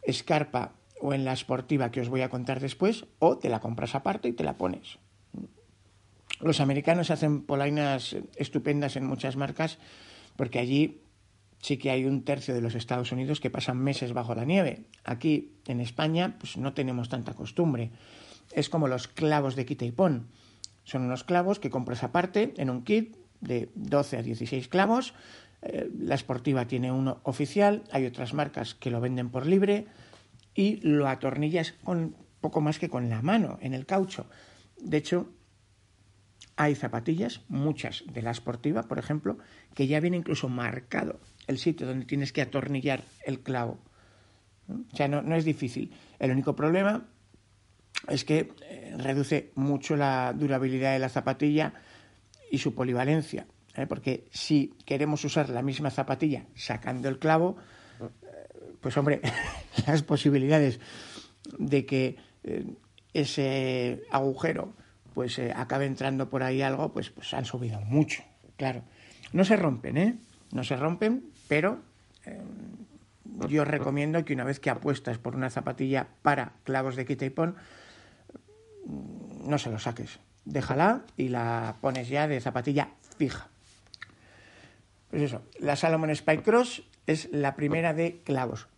escarpa 0.03 0.73
o 1.01 1.15
en 1.15 1.25
la 1.25 1.33
esportiva 1.33 1.91
que 1.91 2.01
os 2.01 2.09
voy 2.09 2.21
a 2.23 2.29
contar 2.29 2.61
después, 2.61 3.07
o 3.19 3.39
te 3.39 3.49
la 3.49 3.61
compras 3.61 3.95
aparte 3.95 4.29
y 4.29 4.33
te 4.33 4.45
la 4.45 4.59
pones. 4.59 4.99
Los 6.41 6.61
americanos 6.61 7.11
hacen 7.11 7.43
polainas 7.43 8.17
estupendas 8.37 8.97
en 8.97 9.05
muchas 9.05 9.37
marcas 9.37 9.79
porque 10.37 10.59
allí 10.59 11.03
sí 11.61 11.77
que 11.77 11.91
hay 11.91 12.07
un 12.07 12.25
tercio 12.25 12.55
de 12.55 12.63
los 12.63 12.75
Estados 12.75 13.13
Unidos 13.13 13.41
que 13.41 13.51
pasan 13.51 13.79
meses 13.79 14.15
bajo 14.15 14.35
la 14.35 14.47
nieve. 14.47 14.87
Aquí 15.05 15.53
en 15.67 15.81
España 15.81 16.37
pues 16.39 16.57
no 16.57 16.73
tenemos 16.73 17.11
tanta 17.11 17.35
costumbre. 17.35 17.91
Es 18.53 18.71
como 18.71 18.89
los 18.89 19.07
clavos 19.07 19.55
de 19.55 19.67
quita 19.67 19.85
y 19.85 19.93
pon. 19.93 20.29
Son 20.85 21.03
unos 21.03 21.25
clavos 21.25 21.61
que 21.61 21.71
compras 21.71 22.03
aparte 22.03 22.55
en 22.57 22.71
un 22.71 22.85
kit 22.85 23.17
de 23.41 23.69
12 23.75 24.17
a 24.17 24.23
16 24.23 24.69
clavos. 24.69 25.13
Eh, 25.61 25.91
la 25.99 26.15
esportiva 26.15 26.67
tiene 26.67 26.91
uno 26.91 27.21
oficial, 27.23 27.85
hay 27.93 28.07
otras 28.07 28.33
marcas 28.33 28.75
que 28.75 28.91
lo 28.91 29.03
venden 29.03 29.29
por 29.29 29.47
libre 29.47 29.87
y 30.55 30.77
lo 30.83 31.09
atornillas 31.09 31.73
con 31.85 32.17
poco 32.41 32.61
más 32.61 32.79
que 32.79 32.89
con 32.89 33.09
la 33.09 33.23
mano 33.23 33.59
en 33.61 33.75
el 33.75 33.87
caucho. 33.87 34.27
De 34.79 34.97
hecho, 34.97 35.33
hay 36.57 36.75
zapatillas, 36.75 37.43
muchas 37.49 38.05
de 38.13 38.23
la 38.23 38.31
esportiva, 38.31 38.83
por 38.83 38.99
ejemplo, 38.99 39.39
que 39.75 39.87
ya 39.87 40.01
viene 40.01 40.17
incluso 40.17 40.49
marcado 40.49 41.21
el 41.47 41.59
sitio 41.59 41.87
donde 41.87 42.07
tienes 42.07 42.33
que 42.33 42.43
atornillar 42.43 43.03
el 43.25 43.41
clavo. 43.41 43.79
O 44.69 44.97
sea, 44.97 45.09
no, 45.09 45.23
no 45.23 45.37
es 45.37 45.45
difícil. 45.45 45.93
El 46.19 46.31
único 46.31 46.55
problema 46.55 47.09
es 48.09 48.25
que 48.25 48.53
eh, 48.63 48.95
reduce 48.97 49.53
mucho 49.55 49.97
la 49.97 50.33
durabilidad 50.33 50.93
de 50.93 50.99
la 50.99 51.09
zapatilla 51.09 51.75
y 52.51 52.59
su 52.59 52.75
polivalencia. 52.75 53.47
¿eh? 53.75 53.87
Porque 53.87 54.29
si 54.31 54.75
queremos 54.85 55.25
usar 55.25 55.49
la 55.49 55.63
misma 55.63 55.91
zapatilla 55.91 56.47
sacando 56.55 57.09
el 57.09 57.19
clavo, 57.19 57.57
pues 58.81 58.97
hombre, 58.97 59.21
las 59.87 60.03
posibilidades 60.03 60.81
de 61.59 61.87
que 61.87 62.17
ese 63.13 64.03
agujero 64.11 64.73
pues 65.15 65.41
acabe 65.55 65.87
entrando 65.87 66.31
por 66.31 66.43
ahí 66.43 66.63
algo, 66.63 66.93
pues, 66.93 67.11
pues 67.11 67.35
han 67.35 67.45
subido 67.45 67.81
mucho, 67.81 68.23
claro. 68.57 68.83
No 69.33 69.45
se 69.45 69.57
rompen, 69.57 69.97
¿eh? 69.97 70.19
No 70.53 70.65
se 70.65 70.77
rompen, 70.77 71.25
pero 71.49 71.81
yo 73.49 73.65
recomiendo 73.65 74.25
que 74.25 74.35
una 74.35 74.45
vez 74.45 74.61
que 74.61 74.71
apuestas 74.71 75.19
por 75.19 75.37
una 75.37 75.51
zapatilla 75.51 76.09
para 76.23 76.53
clavos 76.65 76.97
de 76.97 77.07
quita 77.07 77.25
y 77.25 77.31
pon, 77.31 77.57
no 79.45 79.59
se 79.59 79.71
lo 79.71 79.79
saques. 79.79 80.19
Déjala 80.45 81.03
y 81.17 81.29
la 81.29 81.77
pones 81.81 82.09
ya 82.09 82.27
de 82.27 82.41
zapatilla 82.41 82.91
fija. 83.19 83.49
Pues 85.11 85.23
eso, 85.23 85.43
la 85.59 85.77
Salomon 85.77 86.11
Spike 86.11 86.43
Cross 86.43 86.83
es 87.07 87.29
la 87.33 87.55
primera 87.55 87.95
de 87.95 88.23
clavos. 88.23 88.69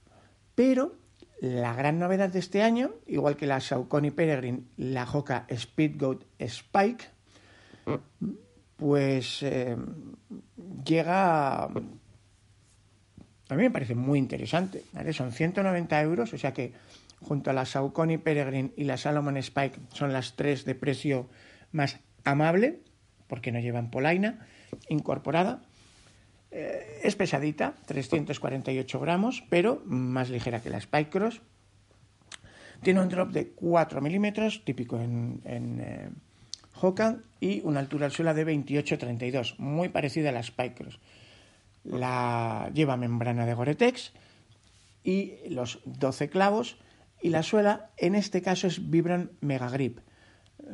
Pero 0.55 0.97
la 1.41 1.75
gran 1.75 1.99
novedad 1.99 2.31
de 2.31 2.39
este 2.39 2.63
año, 2.63 2.93
igual 3.07 3.37
que 3.37 3.47
la 3.47 3.61
Saucony 3.61 4.11
Peregrine, 4.11 4.65
la 4.77 5.05
Hoka 5.11 5.47
Speedgoat 5.53 6.23
Spike, 6.39 7.05
pues 8.77 9.43
eh, 9.43 9.77
llega... 10.85 11.65
A 11.65 11.71
mí 13.55 13.65
me 13.65 13.71
parece 13.71 13.95
muy 13.95 14.19
interesante. 14.19 14.85
Son 15.13 15.33
190 15.33 16.01
euros, 16.03 16.33
o 16.33 16.39
sea 16.39 16.53
que 16.53 16.73
junto 17.21 17.51
a 17.51 17.53
la 17.53 17.67
Saucony 17.67 18.19
Peregrine 18.19 18.73
y 18.77 18.85
la 18.85 18.97
Salomon 18.97 19.37
Spike, 19.37 19.79
son 19.93 20.13
las 20.13 20.37
tres 20.37 20.65
de 20.65 20.75
precio 20.75 21.29
más 21.71 21.99
amable, 22.25 22.81
porque 23.27 23.53
no 23.53 23.61
llevan 23.61 23.91
polaina 23.91 24.47
incorporada. 24.89 25.63
Eh, 26.53 27.01
es 27.03 27.17
pesadita, 27.17 27.75
348 27.87 29.01
gramos, 29.01 29.43
pero 29.49 29.83
más 29.87 30.29
ligera 30.29 30.61
que 30.61 30.71
la 30.71 30.79
Spike 30.79 31.11
Cross. 31.11 31.41
Tiene 32.83 33.01
un 33.01 33.09
drop 33.09 33.31
de 33.31 33.49
4 33.49 34.01
milímetros, 34.01 34.63
típico 34.65 35.01
en, 35.01 35.41
en 35.45 35.81
eh, 35.81 36.11
y 37.41 37.61
una 37.63 37.81
altura 37.81 38.07
al 38.07 38.13
suelo 38.13 38.35
de 38.35 38.45
28-32, 38.45 39.57
muy 39.59 39.89
parecida 39.89 40.31
a 40.31 40.33
la 40.33 40.41
Spike 40.41 40.75
Cross. 40.75 40.99
La 41.85 42.71
lleva 42.75 42.97
membrana 42.97 43.47
de 43.47 43.55
Gore-Tex 43.55 44.13
y 45.05 45.35
los 45.49 45.81
12 45.85 46.29
clavos 46.29 46.77
y 47.21 47.31
la 47.31 47.45
suela 47.45 47.91
en 47.97 48.17
este 48.17 48.43
caso 48.43 48.67
es 48.67 48.91
Vibram 48.91 49.31
Mega 49.41 49.69
Grip. 49.69 50.01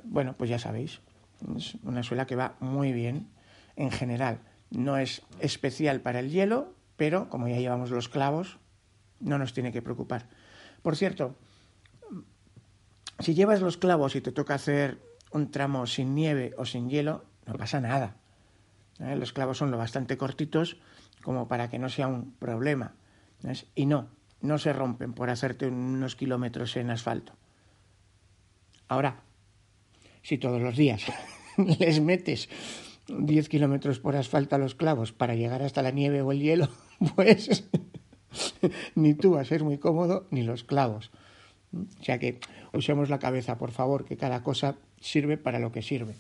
Bueno, 0.05 0.35
pues 0.37 0.49
ya 0.49 0.59
sabéis, 0.59 1.01
es 1.57 1.75
una 1.83 2.03
suela 2.03 2.27
que 2.27 2.37
va 2.37 2.57
muy 2.61 2.93
bien 2.93 3.29
en 3.77 3.91
general. 3.91 4.41
No 4.71 4.97
es 4.97 5.23
especial 5.41 6.01
para 6.01 6.21
el 6.21 6.31
hielo, 6.31 6.75
pero 6.97 7.29
como 7.29 7.49
ya 7.49 7.57
llevamos 7.57 7.91
los 7.91 8.09
clavos, 8.09 8.59
no 9.21 9.39
nos 9.39 9.53
tiene 9.53 9.73
que 9.73 9.83
preocupar. 9.83 10.29
Por 10.83 10.97
cierto, 10.97 11.37
si 13.19 13.35
llevas 13.35 13.61
los 13.61 13.77
clavos 13.77 14.15
y 14.17 14.21
te 14.21 14.33
toca 14.33 14.55
hacer 14.55 15.01
un 15.33 15.51
tramo 15.51 15.87
sin 15.87 16.15
nieve 16.15 16.55
o 16.57 16.65
sin 16.65 16.89
hielo, 16.89 17.25
no 17.47 17.55
pasa 17.55 17.81
nada. 17.81 18.17
¿Eh? 19.01 19.17
Los 19.17 19.33
clavos 19.33 19.59
son 19.59 19.71
lo 19.71 19.79
bastante 19.79 20.17
cortitos 20.17 20.77
como 21.23 21.49
para 21.49 21.69
que 21.69 21.79
no 21.79 21.89
sea 21.89 22.07
un 22.09 22.33
problema. 22.33 22.95
Y 23.75 23.87
no, 23.87 24.09
no 24.41 24.59
se 24.59 24.73
rompen 24.73 25.15
por 25.15 25.31
hacerte 25.31 25.67
unos 25.67 26.17
kilómetros 26.17 26.77
en 26.77 26.91
asfalto. 26.91 27.35
Ahora, 28.89 29.23
si 30.23 30.39
todos 30.39 30.61
los 30.61 30.77
días 30.77 31.05
les 31.57 32.01
metes 32.01 32.49
10 33.09 33.49
kilómetros 33.49 34.01
por 34.01 34.17
asfalto 34.17 34.57
a 34.57 34.59
los 34.59 34.75
clavos 34.75 35.13
para 35.13 35.35
llegar 35.35 35.63
hasta 35.63 35.83
la 35.83 35.91
nieve 35.91 36.23
o 36.23 36.33
el 36.33 36.41
hielo, 36.41 36.69
pues 37.17 37.69
ni 38.95 39.15
tú 39.15 39.33
vas 39.33 39.47
a 39.47 39.49
ser 39.49 39.65
muy 39.65 39.79
cómodo 39.79 40.27
ni 40.31 40.43
los 40.43 40.65
clavos. 40.65 41.11
O 41.73 42.05
sea 42.05 42.19
que 42.19 42.41
usemos 42.73 43.11
la 43.11 43.19
cabeza, 43.19 43.59
por 43.59 43.73
favor, 43.73 44.05
que 44.05 44.17
cada 44.17 44.43
cosa 44.43 44.77
sirve 45.01 45.37
para 45.37 45.59
lo 45.59 45.73
que 45.73 45.83
sirve. 45.83 46.15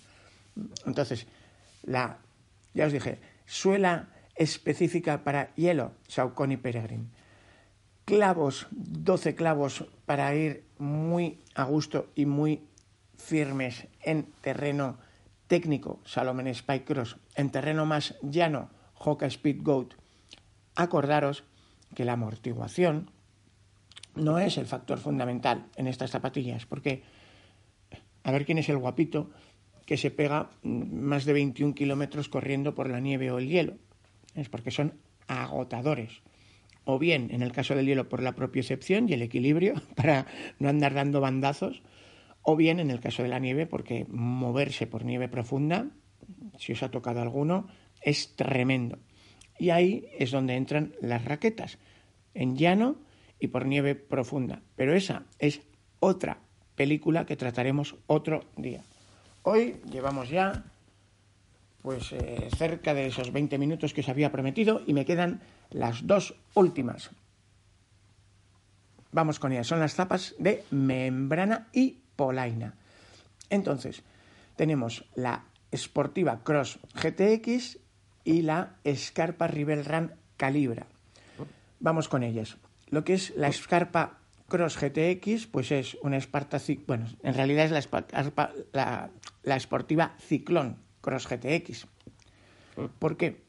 Entonces, 0.86 1.26
la, 1.84 2.18
ya 2.74 2.86
os 2.86 2.92
dije, 2.92 3.18
suela 3.46 4.08
específica 4.36 5.24
para 5.24 5.54
hielo, 5.54 5.92
Saucony 6.06 6.56
Peregrine. 6.56 7.06
Clavos, 8.04 8.66
12 8.70 9.34
clavos 9.34 9.84
para 10.06 10.34
ir 10.34 10.64
muy 10.78 11.38
a 11.54 11.64
gusto 11.64 12.10
y 12.14 12.24
muy 12.24 12.62
firmes 13.16 13.86
en 14.00 14.26
terreno 14.40 14.96
técnico, 15.48 16.00
Salomon 16.04 16.46
Spike 16.46 16.84
Cross, 16.84 17.16
en 17.34 17.50
terreno 17.50 17.86
más 17.86 18.14
llano, 18.22 18.70
Hoka 18.94 19.26
Speed 19.26 19.62
Goat. 19.62 19.94
Acordaros 20.76 21.44
que 21.94 22.04
la 22.04 22.12
amortiguación 22.12 23.10
no 24.14 24.38
es 24.38 24.58
el 24.58 24.66
factor 24.66 24.98
fundamental 24.98 25.66
en 25.76 25.86
estas 25.86 26.10
zapatillas, 26.10 26.66
porque 26.66 27.02
a 28.22 28.30
ver 28.30 28.44
quién 28.44 28.58
es 28.58 28.68
el 28.68 28.78
guapito 28.78 29.30
que 29.86 29.96
se 29.96 30.10
pega 30.10 30.50
más 30.62 31.24
de 31.24 31.32
21 31.32 31.74
kilómetros 31.74 32.28
corriendo 32.28 32.74
por 32.74 32.90
la 32.90 33.00
nieve 33.00 33.30
o 33.30 33.38
el 33.38 33.48
hielo. 33.48 33.78
Es 34.34 34.50
porque 34.50 34.70
son 34.70 34.94
agotadores. 35.28 36.20
O 36.84 36.98
bien, 36.98 37.28
en 37.32 37.42
el 37.42 37.52
caso 37.52 37.74
del 37.74 37.86
hielo, 37.86 38.08
por 38.08 38.22
la 38.22 38.34
propia 38.34 38.60
excepción 38.60 39.08
y 39.08 39.14
el 39.14 39.22
equilibrio, 39.22 39.74
para 39.96 40.26
no 40.58 40.68
andar 40.68 40.94
dando 40.94 41.20
bandazos, 41.20 41.82
o 42.50 42.56
bien 42.56 42.80
en 42.80 42.90
el 42.90 42.98
caso 42.98 43.22
de 43.22 43.28
la 43.28 43.38
nieve, 43.38 43.66
porque 43.66 44.06
moverse 44.08 44.86
por 44.86 45.04
nieve 45.04 45.28
profunda, 45.28 45.90
si 46.56 46.72
os 46.72 46.82
ha 46.82 46.90
tocado 46.90 47.20
alguno, 47.20 47.68
es 48.00 48.36
tremendo. 48.36 48.98
Y 49.58 49.68
ahí 49.68 50.08
es 50.18 50.30
donde 50.30 50.56
entran 50.56 50.94
las 51.02 51.26
raquetas, 51.26 51.76
en 52.32 52.56
llano 52.56 52.96
y 53.38 53.48
por 53.48 53.66
nieve 53.66 53.96
profunda. 53.96 54.62
Pero 54.76 54.94
esa 54.94 55.24
es 55.38 55.60
otra 56.00 56.38
película 56.74 57.26
que 57.26 57.36
trataremos 57.36 57.96
otro 58.06 58.46
día. 58.56 58.80
Hoy 59.42 59.82
llevamos 59.92 60.30
ya 60.30 60.64
pues 61.82 62.12
eh, 62.12 62.48
cerca 62.56 62.94
de 62.94 63.08
esos 63.08 63.30
20 63.30 63.58
minutos 63.58 63.92
que 63.92 64.00
os 64.00 64.08
había 64.08 64.32
prometido 64.32 64.80
y 64.86 64.94
me 64.94 65.04
quedan 65.04 65.42
las 65.68 66.06
dos 66.06 66.34
últimas. 66.54 67.10
Vamos 69.12 69.38
con 69.38 69.52
ellas, 69.52 69.66
son 69.66 69.80
las 69.80 69.94
zapas 69.94 70.34
de 70.38 70.64
membrana 70.70 71.68
y 71.74 72.07
polaina. 72.18 72.74
Entonces, 73.48 74.02
tenemos 74.56 75.04
la 75.14 75.44
Sportiva 75.74 76.42
Cross 76.42 76.80
GTX 76.94 77.78
y 78.24 78.42
la 78.42 78.74
Scarpa 78.92 79.46
Rivel 79.46 79.84
Run 79.84 80.12
Calibra. 80.36 80.88
Vamos 81.78 82.08
con 82.08 82.24
ellas. 82.24 82.56
Lo 82.88 83.04
que 83.04 83.14
es 83.14 83.34
la 83.36 83.52
Scarpa 83.52 84.18
Cross 84.48 84.78
GTX, 84.80 85.46
pues 85.46 85.70
es 85.70 85.96
una 86.02 86.16
Sparta, 86.16 86.58
bueno, 86.88 87.06
en 87.22 87.34
realidad 87.34 87.66
es 87.66 87.70
la, 87.70 88.52
la, 88.72 89.10
la 89.44 89.60
Sportiva 89.60 90.16
Ciclón 90.18 90.76
Cross 91.00 91.28
GTX. 91.28 91.86
¿Por 92.98 93.16
qué? 93.16 93.44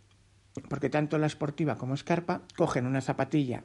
Porque 0.70 0.90
tanto 0.90 1.18
la 1.18 1.30
Sportiva 1.30 1.76
como 1.76 1.98
Scarpa 1.98 2.44
cogen 2.56 2.86
una 2.86 3.02
zapatilla 3.02 3.64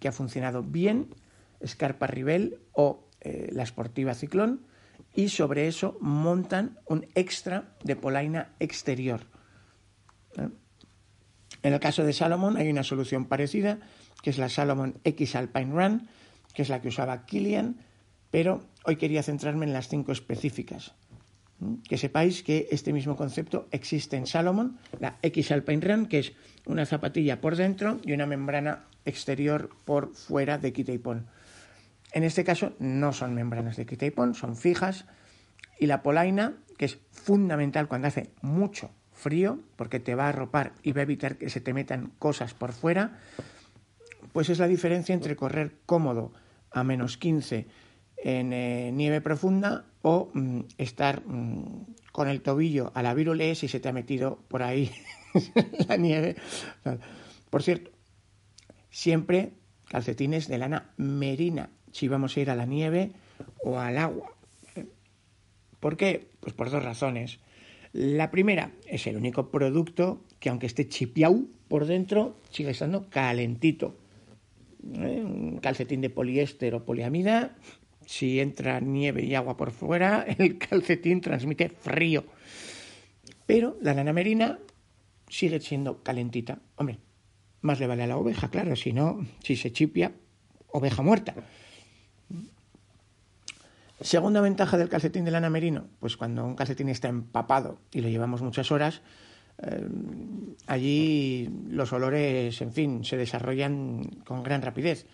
que 0.00 0.08
ha 0.08 0.12
funcionado 0.12 0.62
bien, 0.62 1.14
Scarpa 1.64 2.06
Rivel 2.06 2.58
o 2.72 3.05
eh, 3.26 3.48
la 3.50 3.66
Sportiva 3.66 4.14
Ciclón 4.14 4.60
y 5.12 5.30
sobre 5.30 5.66
eso 5.66 5.98
montan 6.00 6.78
un 6.86 7.06
extra 7.16 7.74
de 7.82 7.96
polaina 7.96 8.54
exterior. 8.60 9.22
¿Eh? 10.38 10.48
En 11.64 11.72
el 11.72 11.80
caso 11.80 12.04
de 12.04 12.12
Salomon 12.12 12.56
hay 12.56 12.70
una 12.70 12.84
solución 12.84 13.24
parecida, 13.24 13.80
que 14.22 14.30
es 14.30 14.38
la 14.38 14.48
Salomon 14.48 15.00
X 15.02 15.34
Alpine 15.34 15.72
Run, 15.72 16.08
que 16.54 16.62
es 16.62 16.68
la 16.68 16.80
que 16.80 16.88
usaba 16.88 17.26
Kilian, 17.26 17.78
pero 18.30 18.62
hoy 18.84 18.94
quería 18.94 19.24
centrarme 19.24 19.66
en 19.66 19.72
las 19.72 19.88
cinco 19.88 20.12
específicas. 20.12 20.94
¿Mm? 21.58 21.82
Que 21.88 21.98
sepáis 21.98 22.44
que 22.44 22.68
este 22.70 22.92
mismo 22.92 23.16
concepto 23.16 23.66
existe 23.72 24.16
en 24.16 24.28
Salomon, 24.28 24.78
la 25.00 25.18
X 25.22 25.50
Alpine 25.50 25.84
Run, 25.84 26.06
que 26.06 26.20
es 26.20 26.32
una 26.64 26.86
zapatilla 26.86 27.40
por 27.40 27.56
dentro 27.56 27.98
y 28.04 28.12
una 28.12 28.26
membrana 28.26 28.84
exterior 29.04 29.70
por 29.84 30.14
fuera 30.14 30.58
de 30.58 30.72
quita 30.72 30.92
y 30.92 30.98
pon. 30.98 31.26
En 32.16 32.24
este 32.24 32.44
caso 32.44 32.72
no 32.78 33.12
son 33.12 33.34
membranas 33.34 33.76
de 33.76 33.84
quita 33.84 34.06
y 34.06 34.10
pon, 34.10 34.34
son 34.34 34.56
fijas. 34.56 35.04
Y 35.78 35.84
la 35.84 36.02
polaina, 36.02 36.54
que 36.78 36.86
es 36.86 36.98
fundamental 37.10 37.88
cuando 37.88 38.08
hace 38.08 38.30
mucho 38.40 38.90
frío, 39.12 39.58
porque 39.76 40.00
te 40.00 40.14
va 40.14 40.24
a 40.24 40.28
arropar 40.30 40.72
y 40.82 40.92
va 40.92 41.00
a 41.00 41.02
evitar 41.02 41.36
que 41.36 41.50
se 41.50 41.60
te 41.60 41.74
metan 41.74 42.12
cosas 42.18 42.54
por 42.54 42.72
fuera, 42.72 43.18
pues 44.32 44.48
es 44.48 44.58
la 44.58 44.66
diferencia 44.66 45.14
entre 45.14 45.36
correr 45.36 45.74
cómodo 45.84 46.32
a 46.70 46.84
menos 46.84 47.18
15 47.18 47.66
en 48.16 48.52
eh, 48.54 48.92
nieve 48.94 49.20
profunda 49.20 49.84
o 50.00 50.30
mm, 50.32 50.60
estar 50.78 51.22
mm, 51.22 51.96
con 52.12 52.28
el 52.28 52.40
tobillo 52.40 52.92
a 52.94 53.02
la 53.02 53.12
virulé 53.12 53.54
si 53.56 53.68
se 53.68 53.78
te 53.78 53.90
ha 53.90 53.92
metido 53.92 54.38
por 54.48 54.62
ahí 54.62 54.90
la 55.86 55.98
nieve. 55.98 56.36
Por 57.50 57.62
cierto, 57.62 57.90
siempre 58.88 59.52
calcetines 59.90 60.48
de 60.48 60.56
lana 60.56 60.94
merina 60.96 61.68
si 61.96 62.08
vamos 62.08 62.36
a 62.36 62.40
ir 62.40 62.50
a 62.50 62.56
la 62.56 62.66
nieve 62.66 63.12
o 63.64 63.78
al 63.78 63.96
agua. 63.96 64.30
¿Por 65.80 65.96
qué? 65.96 66.28
Pues 66.40 66.52
por 66.52 66.70
dos 66.70 66.84
razones. 66.84 67.38
La 67.94 68.30
primera 68.30 68.72
es 68.86 69.06
el 69.06 69.16
único 69.16 69.50
producto 69.50 70.20
que 70.38 70.50
aunque 70.50 70.66
esté 70.66 70.88
chipiau 70.88 71.48
por 71.68 71.86
dentro, 71.86 72.36
sigue 72.50 72.72
estando 72.72 73.08
calentito. 73.08 73.96
¿Eh? 74.92 75.22
Un 75.24 75.56
calcetín 75.62 76.02
de 76.02 76.10
poliéster 76.10 76.74
o 76.74 76.84
poliamida, 76.84 77.56
si 78.04 78.40
entra 78.40 78.78
nieve 78.80 79.24
y 79.24 79.34
agua 79.34 79.56
por 79.56 79.70
fuera, 79.70 80.26
el 80.38 80.58
calcetín 80.58 81.22
transmite 81.22 81.70
frío. 81.70 82.24
Pero 83.46 83.78
la 83.80 83.94
lana 83.94 84.12
merina 84.12 84.58
sigue 85.30 85.60
siendo 85.60 86.02
calentita. 86.02 86.58
Hombre, 86.76 86.98
más 87.62 87.80
le 87.80 87.86
vale 87.86 88.02
a 88.02 88.06
la 88.06 88.18
oveja, 88.18 88.50
claro, 88.50 88.76
si 88.76 88.92
no, 88.92 89.26
si 89.42 89.56
se 89.56 89.72
chipia, 89.72 90.12
oveja 90.68 91.02
muerta. 91.02 91.34
Segunda 94.00 94.42
ventaja 94.42 94.76
del 94.76 94.90
calcetín 94.90 95.24
de 95.24 95.30
lana 95.30 95.48
merino, 95.48 95.88
pues 96.00 96.18
cuando 96.18 96.44
un 96.44 96.54
calcetín 96.54 96.90
está 96.90 97.08
empapado 97.08 97.78
y 97.92 98.02
lo 98.02 98.08
llevamos 98.08 98.42
muchas 98.42 98.70
horas, 98.70 99.00
eh, 99.62 99.88
allí 100.66 101.48
los 101.70 101.94
olores, 101.94 102.60
en 102.60 102.72
fin, 102.72 103.04
se 103.04 103.16
desarrollan 103.16 104.04
con 104.26 104.42
gran 104.42 104.60
rapidez. 104.60 105.06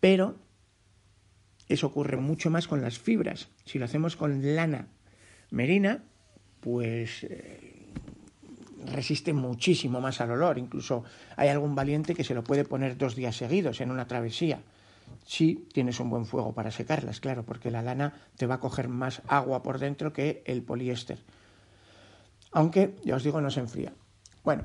Pero 0.00 0.36
eso 1.66 1.86
ocurre 1.86 2.18
mucho 2.18 2.50
más 2.50 2.68
con 2.68 2.82
las 2.82 2.98
fibras. 2.98 3.48
Si 3.64 3.78
lo 3.78 3.86
hacemos 3.86 4.16
con 4.16 4.54
lana 4.54 4.88
merina, 5.50 6.02
pues 6.60 7.24
eh, 7.24 7.86
resiste 8.92 9.32
muchísimo 9.32 10.02
más 10.02 10.20
al 10.20 10.32
olor. 10.32 10.58
Incluso 10.58 11.04
hay 11.36 11.48
algún 11.48 11.74
valiente 11.74 12.14
que 12.14 12.24
se 12.24 12.34
lo 12.34 12.44
puede 12.44 12.64
poner 12.64 12.98
dos 12.98 13.16
días 13.16 13.36
seguidos 13.36 13.80
en 13.80 13.90
una 13.90 14.06
travesía 14.06 14.60
si 15.30 15.68
tienes 15.72 16.00
un 16.00 16.10
buen 16.10 16.26
fuego 16.26 16.54
para 16.54 16.72
secarlas, 16.72 17.20
claro, 17.20 17.44
porque 17.44 17.70
la 17.70 17.82
lana 17.82 18.14
te 18.36 18.46
va 18.46 18.56
a 18.56 18.58
coger 18.58 18.88
más 18.88 19.22
agua 19.28 19.62
por 19.62 19.78
dentro 19.78 20.12
que 20.12 20.42
el 20.44 20.64
poliéster. 20.64 21.20
Aunque, 22.50 22.96
ya 23.04 23.14
os 23.14 23.22
digo, 23.22 23.40
no 23.40 23.48
se 23.48 23.60
enfría. 23.60 23.92
Bueno, 24.42 24.64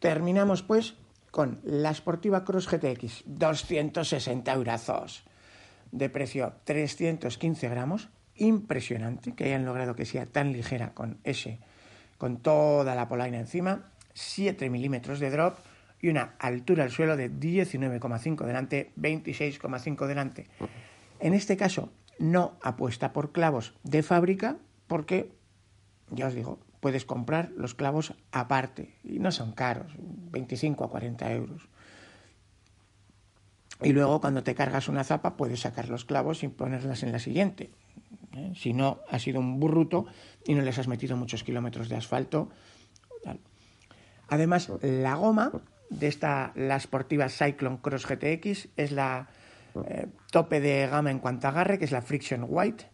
terminamos 0.00 0.62
pues 0.62 0.96
con 1.30 1.60
la 1.64 1.94
Sportiva 1.94 2.44
Cross 2.44 2.68
GTX, 2.68 3.22
260 3.24 4.52
euros 4.52 5.24
de 5.92 6.10
precio 6.10 6.56
315 6.64 7.70
gramos. 7.70 8.10
Impresionante 8.36 9.34
que 9.34 9.44
hayan 9.44 9.64
logrado 9.64 9.96
que 9.96 10.04
sea 10.04 10.26
tan 10.26 10.52
ligera 10.52 10.92
con 10.92 11.20
ese, 11.24 11.58
con 12.18 12.36
toda 12.36 12.94
la 12.94 13.08
polaina 13.08 13.38
encima. 13.38 13.90
7 14.12 14.68
milímetros 14.68 15.20
de 15.20 15.30
drop 15.30 15.56
y 16.02 16.08
una 16.08 16.34
altura 16.40 16.84
al 16.84 16.90
suelo 16.90 17.16
de 17.16 17.30
19,5 17.30 18.44
delante, 18.44 18.92
26,5 18.98 20.06
delante. 20.06 20.48
En 21.20 21.32
este 21.32 21.56
caso, 21.56 21.92
no 22.18 22.58
apuesta 22.60 23.12
por 23.12 23.32
clavos 23.32 23.74
de 23.84 24.02
fábrica 24.02 24.58
porque, 24.88 25.32
ya 26.10 26.26
os 26.26 26.34
digo, 26.34 26.58
puedes 26.80 27.04
comprar 27.04 27.52
los 27.56 27.74
clavos 27.74 28.14
aparte 28.32 28.98
y 29.04 29.20
no 29.20 29.30
son 29.30 29.52
caros, 29.52 29.92
25 29.96 30.84
a 30.84 30.90
40 30.90 31.32
euros. 31.32 31.68
Y 33.80 33.92
luego 33.92 34.20
cuando 34.20 34.42
te 34.42 34.56
cargas 34.56 34.88
una 34.88 35.04
zapa 35.04 35.36
puedes 35.36 35.60
sacar 35.60 35.88
los 35.88 36.04
clavos 36.04 36.42
y 36.42 36.48
ponerlas 36.48 37.04
en 37.04 37.12
la 37.12 37.20
siguiente. 37.20 37.70
¿eh? 38.36 38.52
Si 38.56 38.72
no, 38.72 38.98
ha 39.08 39.20
sido 39.20 39.38
un 39.38 39.60
burruto 39.60 40.06
y 40.44 40.54
no 40.54 40.62
les 40.62 40.78
has 40.78 40.88
metido 40.88 41.16
muchos 41.16 41.44
kilómetros 41.44 41.88
de 41.88 41.96
asfalto. 41.96 42.50
Además, 44.28 44.70
la 44.80 45.14
goma 45.14 45.52
de 45.92 46.08
esta, 46.08 46.52
la 46.54 46.80
Sportiva 46.80 47.28
Cyclone 47.28 47.78
Cross 47.80 48.06
GTX, 48.06 48.68
es 48.76 48.92
la 48.92 49.28
eh, 49.86 50.06
tope 50.30 50.60
de 50.60 50.86
gama 50.86 51.10
en 51.10 51.18
cuanto 51.18 51.46
a 51.46 51.50
agarre, 51.50 51.78
que 51.78 51.84
es 51.84 51.92
la 51.92 52.02
Friction 52.02 52.46
White 52.48 52.86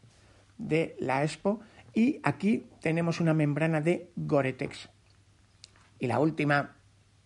de 0.59 0.97
la 0.99 1.23
Expo. 1.23 1.61
Y 1.95 2.21
aquí 2.23 2.67
tenemos 2.81 3.21
una 3.21 3.35
membrana 3.35 3.81
de 3.81 4.11
Gore-Tex. 4.17 4.91
Y 5.99 6.07
la 6.07 6.19
última, 6.19 6.77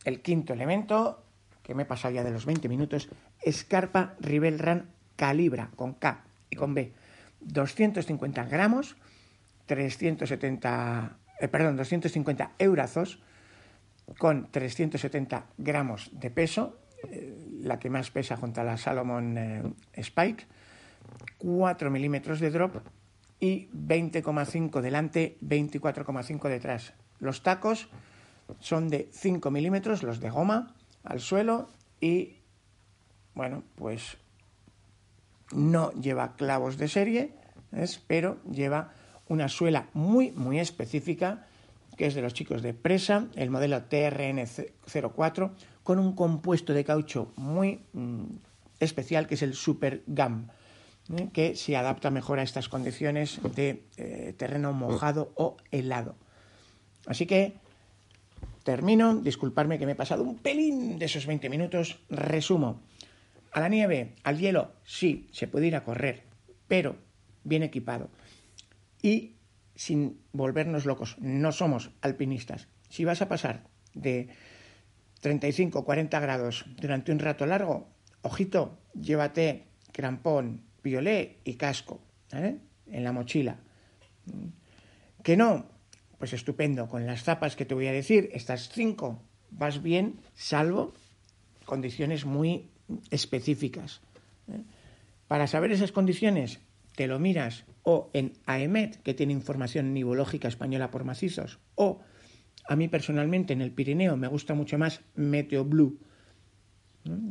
el 0.04 0.22
quinto 0.22 0.52
elemento, 0.52 1.24
que 1.62 1.74
me 1.74 1.82
he 1.82 1.86
pasado 1.86 2.14
ya 2.14 2.24
de 2.24 2.30
los 2.30 2.46
20 2.46 2.68
minutos, 2.68 3.08
Scarpa 3.50 4.14
Rivel 4.20 4.58
Run 4.58 4.88
Calibra, 5.16 5.70
con 5.76 5.94
K 5.94 6.24
y 6.50 6.56
con 6.56 6.74
B. 6.74 6.92
250 7.40 8.44
gramos, 8.44 8.96
370, 9.66 11.18
eh, 11.40 11.48
perdón, 11.48 11.76
250 11.76 12.52
eurazos, 12.58 13.20
con 14.18 14.50
370 14.50 15.46
gramos 15.58 16.10
de 16.12 16.30
peso, 16.30 16.78
eh, 17.08 17.36
la 17.62 17.78
que 17.78 17.90
más 17.90 18.10
pesa 18.10 18.36
junto 18.36 18.60
a 18.60 18.64
la 18.64 18.76
Salomon 18.76 19.38
eh, 19.38 19.62
Spike, 19.94 20.46
4 21.38 21.90
milímetros 21.90 22.40
de 22.40 22.50
drop 22.50 22.76
y 23.40 23.68
20,5 23.70 24.80
delante, 24.80 25.36
24,5 25.42 26.48
detrás. 26.48 26.94
Los 27.18 27.42
tacos 27.42 27.88
son 28.60 28.88
de 28.88 29.08
5 29.12 29.50
milímetros, 29.50 30.02
los 30.02 30.20
de 30.20 30.30
goma, 30.30 30.74
al 31.02 31.20
suelo 31.20 31.68
y, 32.00 32.36
bueno, 33.34 33.64
pues 33.74 34.18
no 35.52 35.92
lleva 35.92 36.36
clavos 36.36 36.78
de 36.78 36.88
serie, 36.88 37.34
pero 38.06 38.42
lleva 38.44 38.92
una 39.28 39.48
suela 39.48 39.88
muy, 39.92 40.30
muy 40.32 40.58
específica 40.58 41.46
que 42.02 42.08
es 42.08 42.14
de 42.16 42.22
los 42.22 42.34
chicos 42.34 42.62
de 42.62 42.74
Presa, 42.74 43.28
el 43.36 43.50
modelo 43.50 43.80
TRN04, 43.88 45.52
con 45.84 46.00
un 46.00 46.16
compuesto 46.16 46.74
de 46.74 46.82
caucho 46.82 47.32
muy 47.36 47.78
mm, 47.92 48.24
especial 48.80 49.28
que 49.28 49.36
es 49.36 49.42
el 49.42 49.54
Super 49.54 50.02
Gum, 50.08 50.48
¿eh? 51.16 51.28
que 51.32 51.54
se 51.54 51.76
adapta 51.76 52.10
mejor 52.10 52.40
a 52.40 52.42
estas 52.42 52.68
condiciones 52.68 53.38
de 53.54 53.84
eh, 53.98 54.34
terreno 54.36 54.72
mojado 54.72 55.30
o 55.36 55.56
helado. 55.70 56.16
Así 57.06 57.24
que 57.24 57.54
termino, 58.64 59.14
disculparme 59.14 59.78
que 59.78 59.86
me 59.86 59.92
he 59.92 59.94
pasado 59.94 60.24
un 60.24 60.38
pelín 60.38 60.98
de 60.98 61.04
esos 61.04 61.24
20 61.26 61.48
minutos, 61.50 62.00
resumo. 62.10 62.80
A 63.52 63.60
la 63.60 63.68
nieve, 63.68 64.16
al 64.24 64.40
hielo, 64.40 64.72
sí, 64.82 65.28
se 65.30 65.46
puede 65.46 65.68
ir 65.68 65.76
a 65.76 65.84
correr, 65.84 66.24
pero 66.66 66.96
bien 67.44 67.62
equipado. 67.62 68.10
Y 69.02 69.36
sin 69.82 70.20
volvernos 70.32 70.86
locos. 70.86 71.16
No 71.18 71.50
somos 71.50 71.90
alpinistas. 72.02 72.68
Si 72.88 73.04
vas 73.04 73.20
a 73.20 73.28
pasar 73.28 73.66
de 73.94 74.28
35 75.20 75.80
o 75.80 75.84
40 75.84 76.20
grados 76.20 76.64
durante 76.78 77.10
un 77.10 77.18
rato 77.18 77.46
largo, 77.46 77.90
ojito, 78.22 78.78
llévate 78.94 79.66
crampón, 79.90 80.62
piolet 80.82 81.40
y 81.42 81.54
casco 81.54 82.00
en 82.30 83.04
la 83.04 83.10
mochila. 83.10 83.58
Que 85.24 85.36
no, 85.36 85.66
pues 86.18 86.32
estupendo, 86.32 86.86
con 86.86 87.04
las 87.04 87.24
zapas 87.24 87.56
que 87.56 87.64
te 87.64 87.74
voy 87.74 87.88
a 87.88 87.92
decir, 87.92 88.30
estas 88.34 88.68
cinco, 88.68 89.20
vas 89.50 89.82
bien, 89.82 90.20
salvo 90.34 90.94
condiciones 91.64 92.24
muy 92.24 92.70
específicas. 93.10 94.00
¿eh? 94.46 94.62
Para 95.26 95.48
saber 95.48 95.72
esas 95.72 95.90
condiciones, 95.90 96.60
te 96.94 97.06
lo 97.06 97.18
miras 97.18 97.64
o 97.82 98.10
en 98.12 98.32
AEMET, 98.46 99.02
que 99.02 99.14
tiene 99.14 99.32
información 99.32 99.92
nivológica 99.92 100.48
española 100.48 100.90
por 100.90 101.04
macizos, 101.04 101.58
o 101.74 102.00
a 102.68 102.76
mí 102.76 102.88
personalmente 102.88 103.52
en 103.52 103.60
el 103.60 103.72
Pirineo 103.72 104.16
me 104.16 104.28
gusta 104.28 104.54
mucho 104.54 104.78
más 104.78 105.00
Meteo 105.16 105.64
Blue, 105.64 105.98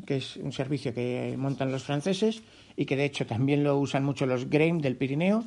que 0.06 0.18
es 0.18 0.36
un 0.38 0.52
servicio 0.52 0.94
que 0.94 1.36
montan 1.38 1.72
los 1.72 1.84
franceses 1.84 2.44
y 2.76 2.86
que 2.86 2.98
de 2.98 3.06
hecho 3.06 3.26
también 3.26 3.64
lo 3.64 3.78
usan 3.78 4.04
mucho 4.04 4.26
los 4.26 4.50
Grain 4.50 4.80
del 4.80 4.98
Pirineo 4.98 5.46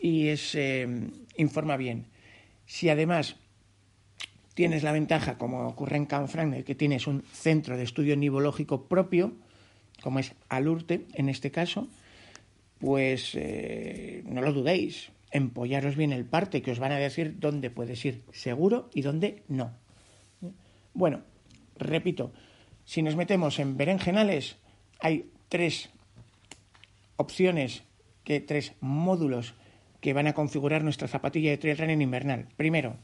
y 0.00 0.28
es, 0.28 0.54
eh, 0.54 1.10
informa 1.36 1.76
bien. 1.76 2.06
Si 2.66 2.88
además 2.88 3.36
tienes 4.54 4.82
la 4.82 4.92
ventaja, 4.92 5.38
como 5.38 5.66
ocurre 5.66 5.96
en 5.96 6.06
Canfranc, 6.06 6.64
que 6.64 6.74
tienes 6.74 7.06
un 7.06 7.22
centro 7.22 7.76
de 7.76 7.82
estudio 7.82 8.16
nivológico 8.16 8.86
propio, 8.86 9.32
como 10.02 10.20
es 10.20 10.34
Alurte 10.48 11.06
en 11.14 11.28
este 11.28 11.50
caso, 11.50 11.88
pues 12.78 13.34
eh, 13.34 14.22
no 14.26 14.40
lo 14.40 14.52
dudéis, 14.52 15.10
empollaros 15.30 15.96
bien 15.96 16.12
el 16.12 16.24
parte, 16.24 16.62
que 16.62 16.70
os 16.70 16.78
van 16.78 16.92
a 16.92 16.98
decir 16.98 17.38
dónde 17.38 17.70
puedes 17.70 18.04
ir 18.04 18.22
seguro 18.32 18.88
y 18.94 19.02
dónde 19.02 19.42
no. 19.48 19.72
Bueno, 20.94 21.22
repito, 21.76 22.32
si 22.84 23.02
nos 23.02 23.16
metemos 23.16 23.58
en 23.58 23.76
berenjenales, 23.76 24.56
hay 25.00 25.30
tres 25.48 25.90
opciones, 27.16 27.82
que, 28.24 28.40
tres 28.40 28.72
módulos 28.80 29.54
que 30.00 30.12
van 30.12 30.26
a 30.26 30.34
configurar 30.34 30.84
nuestra 30.84 31.08
zapatilla 31.08 31.50
de 31.50 31.58
trail 31.58 31.78
running 31.78 32.02
invernal. 32.02 32.46
Primero, 32.56 32.96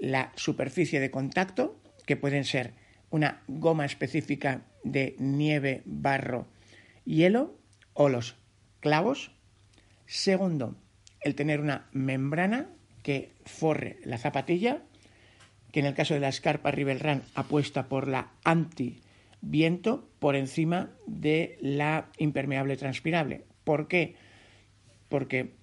la 0.00 0.32
superficie 0.36 1.00
de 1.00 1.10
contacto, 1.10 1.80
que 2.06 2.16
pueden 2.16 2.44
ser 2.44 2.74
una 3.10 3.42
goma 3.48 3.86
específica 3.86 4.66
de 4.82 5.16
nieve, 5.18 5.82
barro, 5.86 6.46
hielo, 7.04 7.56
o 7.94 8.08
los 8.08 8.36
clavos. 8.80 9.30
Segundo, 10.06 10.76
el 11.22 11.34
tener 11.34 11.60
una 11.60 11.86
membrana 11.92 12.68
que 13.02 13.32
forre 13.44 13.98
la 14.04 14.18
zapatilla, 14.18 14.82
que 15.72 15.80
en 15.80 15.86
el 15.86 15.94
caso 15.94 16.14
de 16.14 16.20
la 16.20 16.28
escarpa 16.28 16.70
Rivel 16.70 17.00
Run 17.00 17.22
apuesta 17.34 17.88
por 17.88 18.06
la 18.08 18.30
anti-viento 18.44 20.08
por 20.18 20.36
encima 20.36 20.90
de 21.06 21.58
la 21.60 22.10
impermeable 22.18 22.76
transpirable. 22.76 23.44
¿Por 23.64 23.88
qué? 23.88 24.16
Porque 25.08 25.54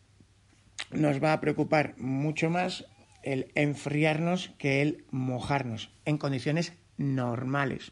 nos 0.92 1.24
va 1.24 1.34
a 1.34 1.42
preocupar 1.42 1.96
mucho 1.98 2.50
más 2.50 2.86
el 3.24 3.52
enfriarnos 3.56 4.52
que 4.58 4.82
el 4.82 5.06
mojarnos 5.12 5.92
en 6.06 6.18
condiciones 6.18 6.74
normales, 6.98 7.92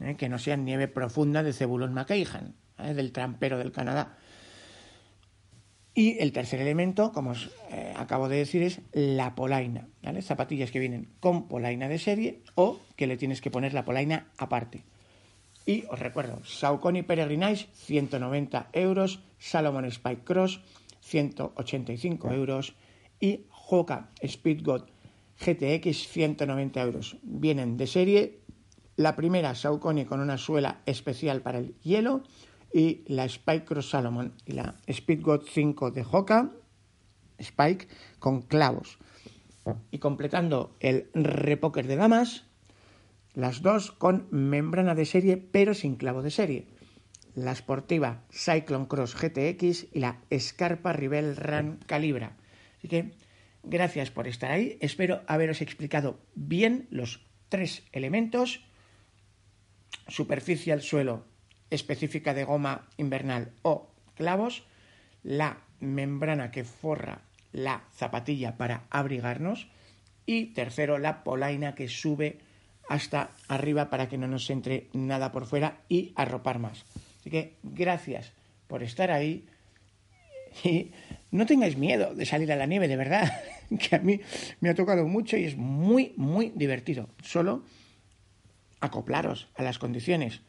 ¿eh? 0.00 0.16
que 0.16 0.28
no 0.28 0.38
sean 0.38 0.64
nieve 0.64 0.88
profunda 0.88 1.42
de 1.42 1.52
Cebulón 1.52 1.94
McKagan. 1.94 2.54
¿Eh? 2.78 2.94
del 2.94 3.12
trampero 3.12 3.58
del 3.58 3.72
Canadá. 3.72 4.16
Y 5.94 6.16
el 6.20 6.32
tercer 6.32 6.60
elemento, 6.60 7.10
como 7.12 7.30
os 7.30 7.50
eh, 7.70 7.92
acabo 7.96 8.28
de 8.28 8.36
decir, 8.36 8.62
es 8.62 8.80
la 8.92 9.34
polaina. 9.34 9.88
Zapatillas 10.22 10.70
que 10.70 10.78
vienen 10.78 11.08
con 11.18 11.48
polaina 11.48 11.88
de 11.88 11.98
serie 11.98 12.42
o 12.54 12.78
que 12.94 13.08
le 13.08 13.16
tienes 13.16 13.40
que 13.40 13.50
poner 13.50 13.74
la 13.74 13.84
polaina 13.84 14.28
aparte. 14.38 14.84
Y 15.66 15.84
os 15.90 15.98
recuerdo, 15.98 16.40
Saucony 16.44 17.02
Peregrinage, 17.02 17.66
190 17.74 18.70
euros, 18.72 19.20
Salomon 19.38 19.84
Spike 19.86 20.22
Cross, 20.22 20.60
185 21.00 22.32
euros 22.32 22.74
y 23.20 23.46
Hoka 23.68 24.10
Speedgoat 24.24 24.88
GTX, 25.44 26.08
190 26.08 26.80
euros. 26.80 27.16
Vienen 27.22 27.76
de 27.76 27.86
serie. 27.86 28.38
La 28.96 29.14
primera 29.14 29.54
Saucony 29.54 30.04
con 30.04 30.20
una 30.20 30.38
suela 30.38 30.80
especial 30.86 31.42
para 31.42 31.58
el 31.58 31.74
hielo 31.82 32.22
y 32.72 33.04
la 33.06 33.24
Spike 33.24 33.64
Cross 33.64 33.90
Salomon 33.90 34.34
y 34.44 34.52
la 34.52 34.76
Speedgoat 34.90 35.44
5 35.48 35.90
de 35.90 36.04
Hoka 36.10 36.52
Spike 37.38 37.88
con 38.18 38.42
clavos. 38.42 38.98
Y 39.90 39.98
completando 39.98 40.76
el 40.80 41.10
repoker 41.12 41.86
de 41.86 41.96
damas, 41.96 42.44
las 43.34 43.62
dos 43.62 43.92
con 43.92 44.26
membrana 44.30 44.94
de 44.94 45.04
serie 45.04 45.36
pero 45.36 45.74
sin 45.74 45.96
clavo 45.96 46.22
de 46.22 46.30
serie. 46.30 46.66
la 47.34 47.54
Sportiva 47.54 48.24
Cyclone 48.32 48.88
Cross 48.88 49.14
GTX 49.14 49.86
y 49.92 50.00
la 50.00 50.18
Scarpa 50.36 50.92
Rivel 50.92 51.36
Run 51.36 51.78
Calibra. 51.86 52.36
Así 52.78 52.88
que 52.88 53.12
gracias 53.62 54.10
por 54.10 54.26
estar 54.26 54.50
ahí. 54.50 54.76
Espero 54.80 55.22
haberos 55.28 55.60
explicado 55.60 56.18
bien 56.34 56.88
los 56.90 57.24
tres 57.48 57.84
elementos. 57.92 58.64
Superficie 60.08 60.72
al 60.72 60.82
suelo 60.82 61.26
específica 61.70 62.34
de 62.34 62.44
goma 62.44 62.86
invernal 62.96 63.52
o 63.62 63.88
clavos. 64.14 64.64
La 65.22 65.58
membrana 65.80 66.50
que 66.50 66.64
forra 66.64 67.22
la 67.52 67.82
zapatilla 67.94 68.56
para 68.56 68.84
abrigarnos. 68.90 69.68
Y 70.26 70.46
tercero, 70.46 70.98
la 70.98 71.24
polaina 71.24 71.74
que 71.74 71.88
sube 71.88 72.38
hasta 72.88 73.30
arriba 73.48 73.90
para 73.90 74.08
que 74.08 74.18
no 74.18 74.26
nos 74.26 74.48
entre 74.50 74.88
nada 74.92 75.32
por 75.32 75.46
fuera 75.46 75.78
y 75.88 76.12
arropar 76.16 76.58
más. 76.58 76.84
Así 77.20 77.30
que 77.30 77.54
gracias 77.62 78.32
por 78.66 78.82
estar 78.82 79.10
ahí 79.10 79.46
y 80.64 80.90
no 81.30 81.46
tengáis 81.46 81.76
miedo 81.76 82.14
de 82.14 82.26
salir 82.26 82.50
a 82.52 82.56
la 82.56 82.66
nieve, 82.66 82.88
de 82.88 82.96
verdad, 82.96 83.30
que 83.78 83.96
a 83.96 83.98
mí 83.98 84.20
me 84.60 84.70
ha 84.70 84.74
tocado 84.74 85.06
mucho 85.06 85.36
y 85.36 85.44
es 85.44 85.56
muy, 85.56 86.12
muy 86.16 86.52
divertido. 86.54 87.08
Solo 87.22 87.62
acoplaros 88.80 89.48
a 89.56 89.62
las 89.62 89.78
condiciones. 89.78 90.40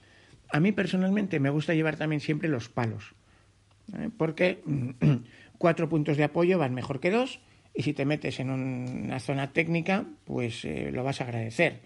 A 0.51 0.59
mí 0.59 0.71
personalmente 0.71 1.39
me 1.39 1.49
gusta 1.49 1.73
llevar 1.73 1.97
también 1.97 2.21
siempre 2.21 2.49
los 2.49 2.69
palos, 2.69 3.13
¿eh? 3.97 4.09
porque 4.17 4.61
cuatro 5.57 5.89
puntos 5.89 6.17
de 6.17 6.23
apoyo 6.23 6.57
van 6.57 6.73
mejor 6.73 6.99
que 6.99 7.11
dos 7.11 7.39
y 7.73 7.83
si 7.83 7.93
te 7.93 8.05
metes 8.05 8.39
en 8.39 8.49
una 8.49 9.19
zona 9.19 9.53
técnica, 9.53 10.05
pues 10.25 10.65
eh, 10.65 10.91
lo 10.91 11.03
vas 11.03 11.21
a 11.21 11.25
agradecer 11.25 11.81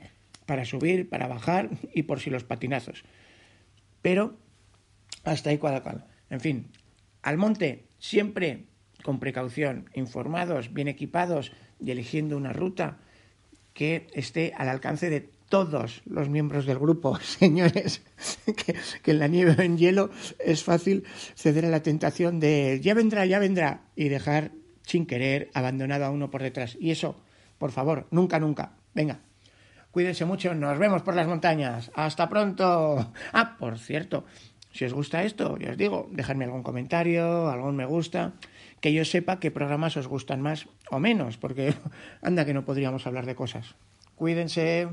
para 0.46 0.66
subir, 0.66 1.10
para 1.10 1.28
bajar 1.28 1.70
y 1.94 2.04
por 2.04 2.20
si 2.20 2.30
los 2.30 2.44
patinazos. 2.44 3.04
Pero 4.02 4.38
hasta 5.24 5.50
ahí 5.50 5.58
cual. 5.58 6.06
En 6.30 6.40
fin, 6.40 6.68
al 7.22 7.38
monte 7.38 7.86
siempre 8.00 8.66
con 9.04 9.20
precaución, 9.20 9.90
informados, 9.94 10.74
bien 10.74 10.88
equipados 10.88 11.52
y 11.80 11.92
eligiendo 11.92 12.38
una 12.38 12.54
ruta 12.54 12.98
que 13.74 14.08
esté 14.14 14.54
al 14.56 14.70
alcance 14.70 15.10
de 15.10 15.30
todos 15.54 16.02
los 16.08 16.30
miembros 16.30 16.66
del 16.66 16.80
grupo, 16.80 17.16
señores, 17.22 18.02
que, 19.04 19.12
en 19.12 19.20
la 19.20 19.28
nieve 19.28 19.56
o 19.56 19.62
en 19.62 19.78
hielo 19.78 20.10
es 20.40 20.64
fácil 20.64 21.04
ceder 21.36 21.64
a 21.68 21.70
la 21.70 21.84
tentación 21.84 22.40
de 22.40 22.80
ya 22.82 22.96
vendrá, 22.96 23.24
ya 23.28 23.38
vendrá 23.38 23.82
y 23.96 24.10
dejar 24.10 24.50
sin 24.82 25.06
querer 25.06 25.52
abandonado 25.54 26.06
a 26.06 26.10
uno 26.10 26.32
por 26.32 26.42
detrás. 26.42 26.76
Y 26.80 26.90
eso, 26.90 27.22
por 27.60 27.72
favor, 27.72 28.08
nunca, 28.10 28.40
nunca. 28.40 28.72
Venga, 28.96 29.20
cuídense 29.92 30.26
mucho, 30.26 30.56
nos 30.56 30.80
vemos 30.80 31.04
por 31.04 31.14
las 31.14 31.28
montañas. 31.28 31.92
Hasta 31.94 32.28
pronto. 32.30 33.14
Ah, 33.32 33.56
por 33.60 33.78
cierto, 33.78 34.26
si 34.72 34.86
os 34.86 34.94
gusta 34.96 35.22
esto, 35.22 35.56
ya 35.60 35.70
os 35.70 35.78
digo, 35.78 36.10
dejadme 36.10 36.46
algún 36.46 36.64
comentario, 36.64 37.52
algún 37.52 37.76
me 37.76 37.86
gusta, 37.86 38.34
que 38.82 38.92
yo 38.92 39.06
sepa 39.06 39.40
qué 39.40 39.52
programas 39.52 39.98
os 39.98 40.08
gustan 40.08 40.42
más 40.42 40.68
o 40.90 40.98
menos, 40.98 41.38
porque 41.38 41.76
anda 42.24 42.44
que 42.44 42.56
no 42.56 42.66
podríamos 42.66 43.06
hablar 43.06 43.28
de 43.28 43.36
cosas. 43.36 43.76
Cuídense. 44.16 44.90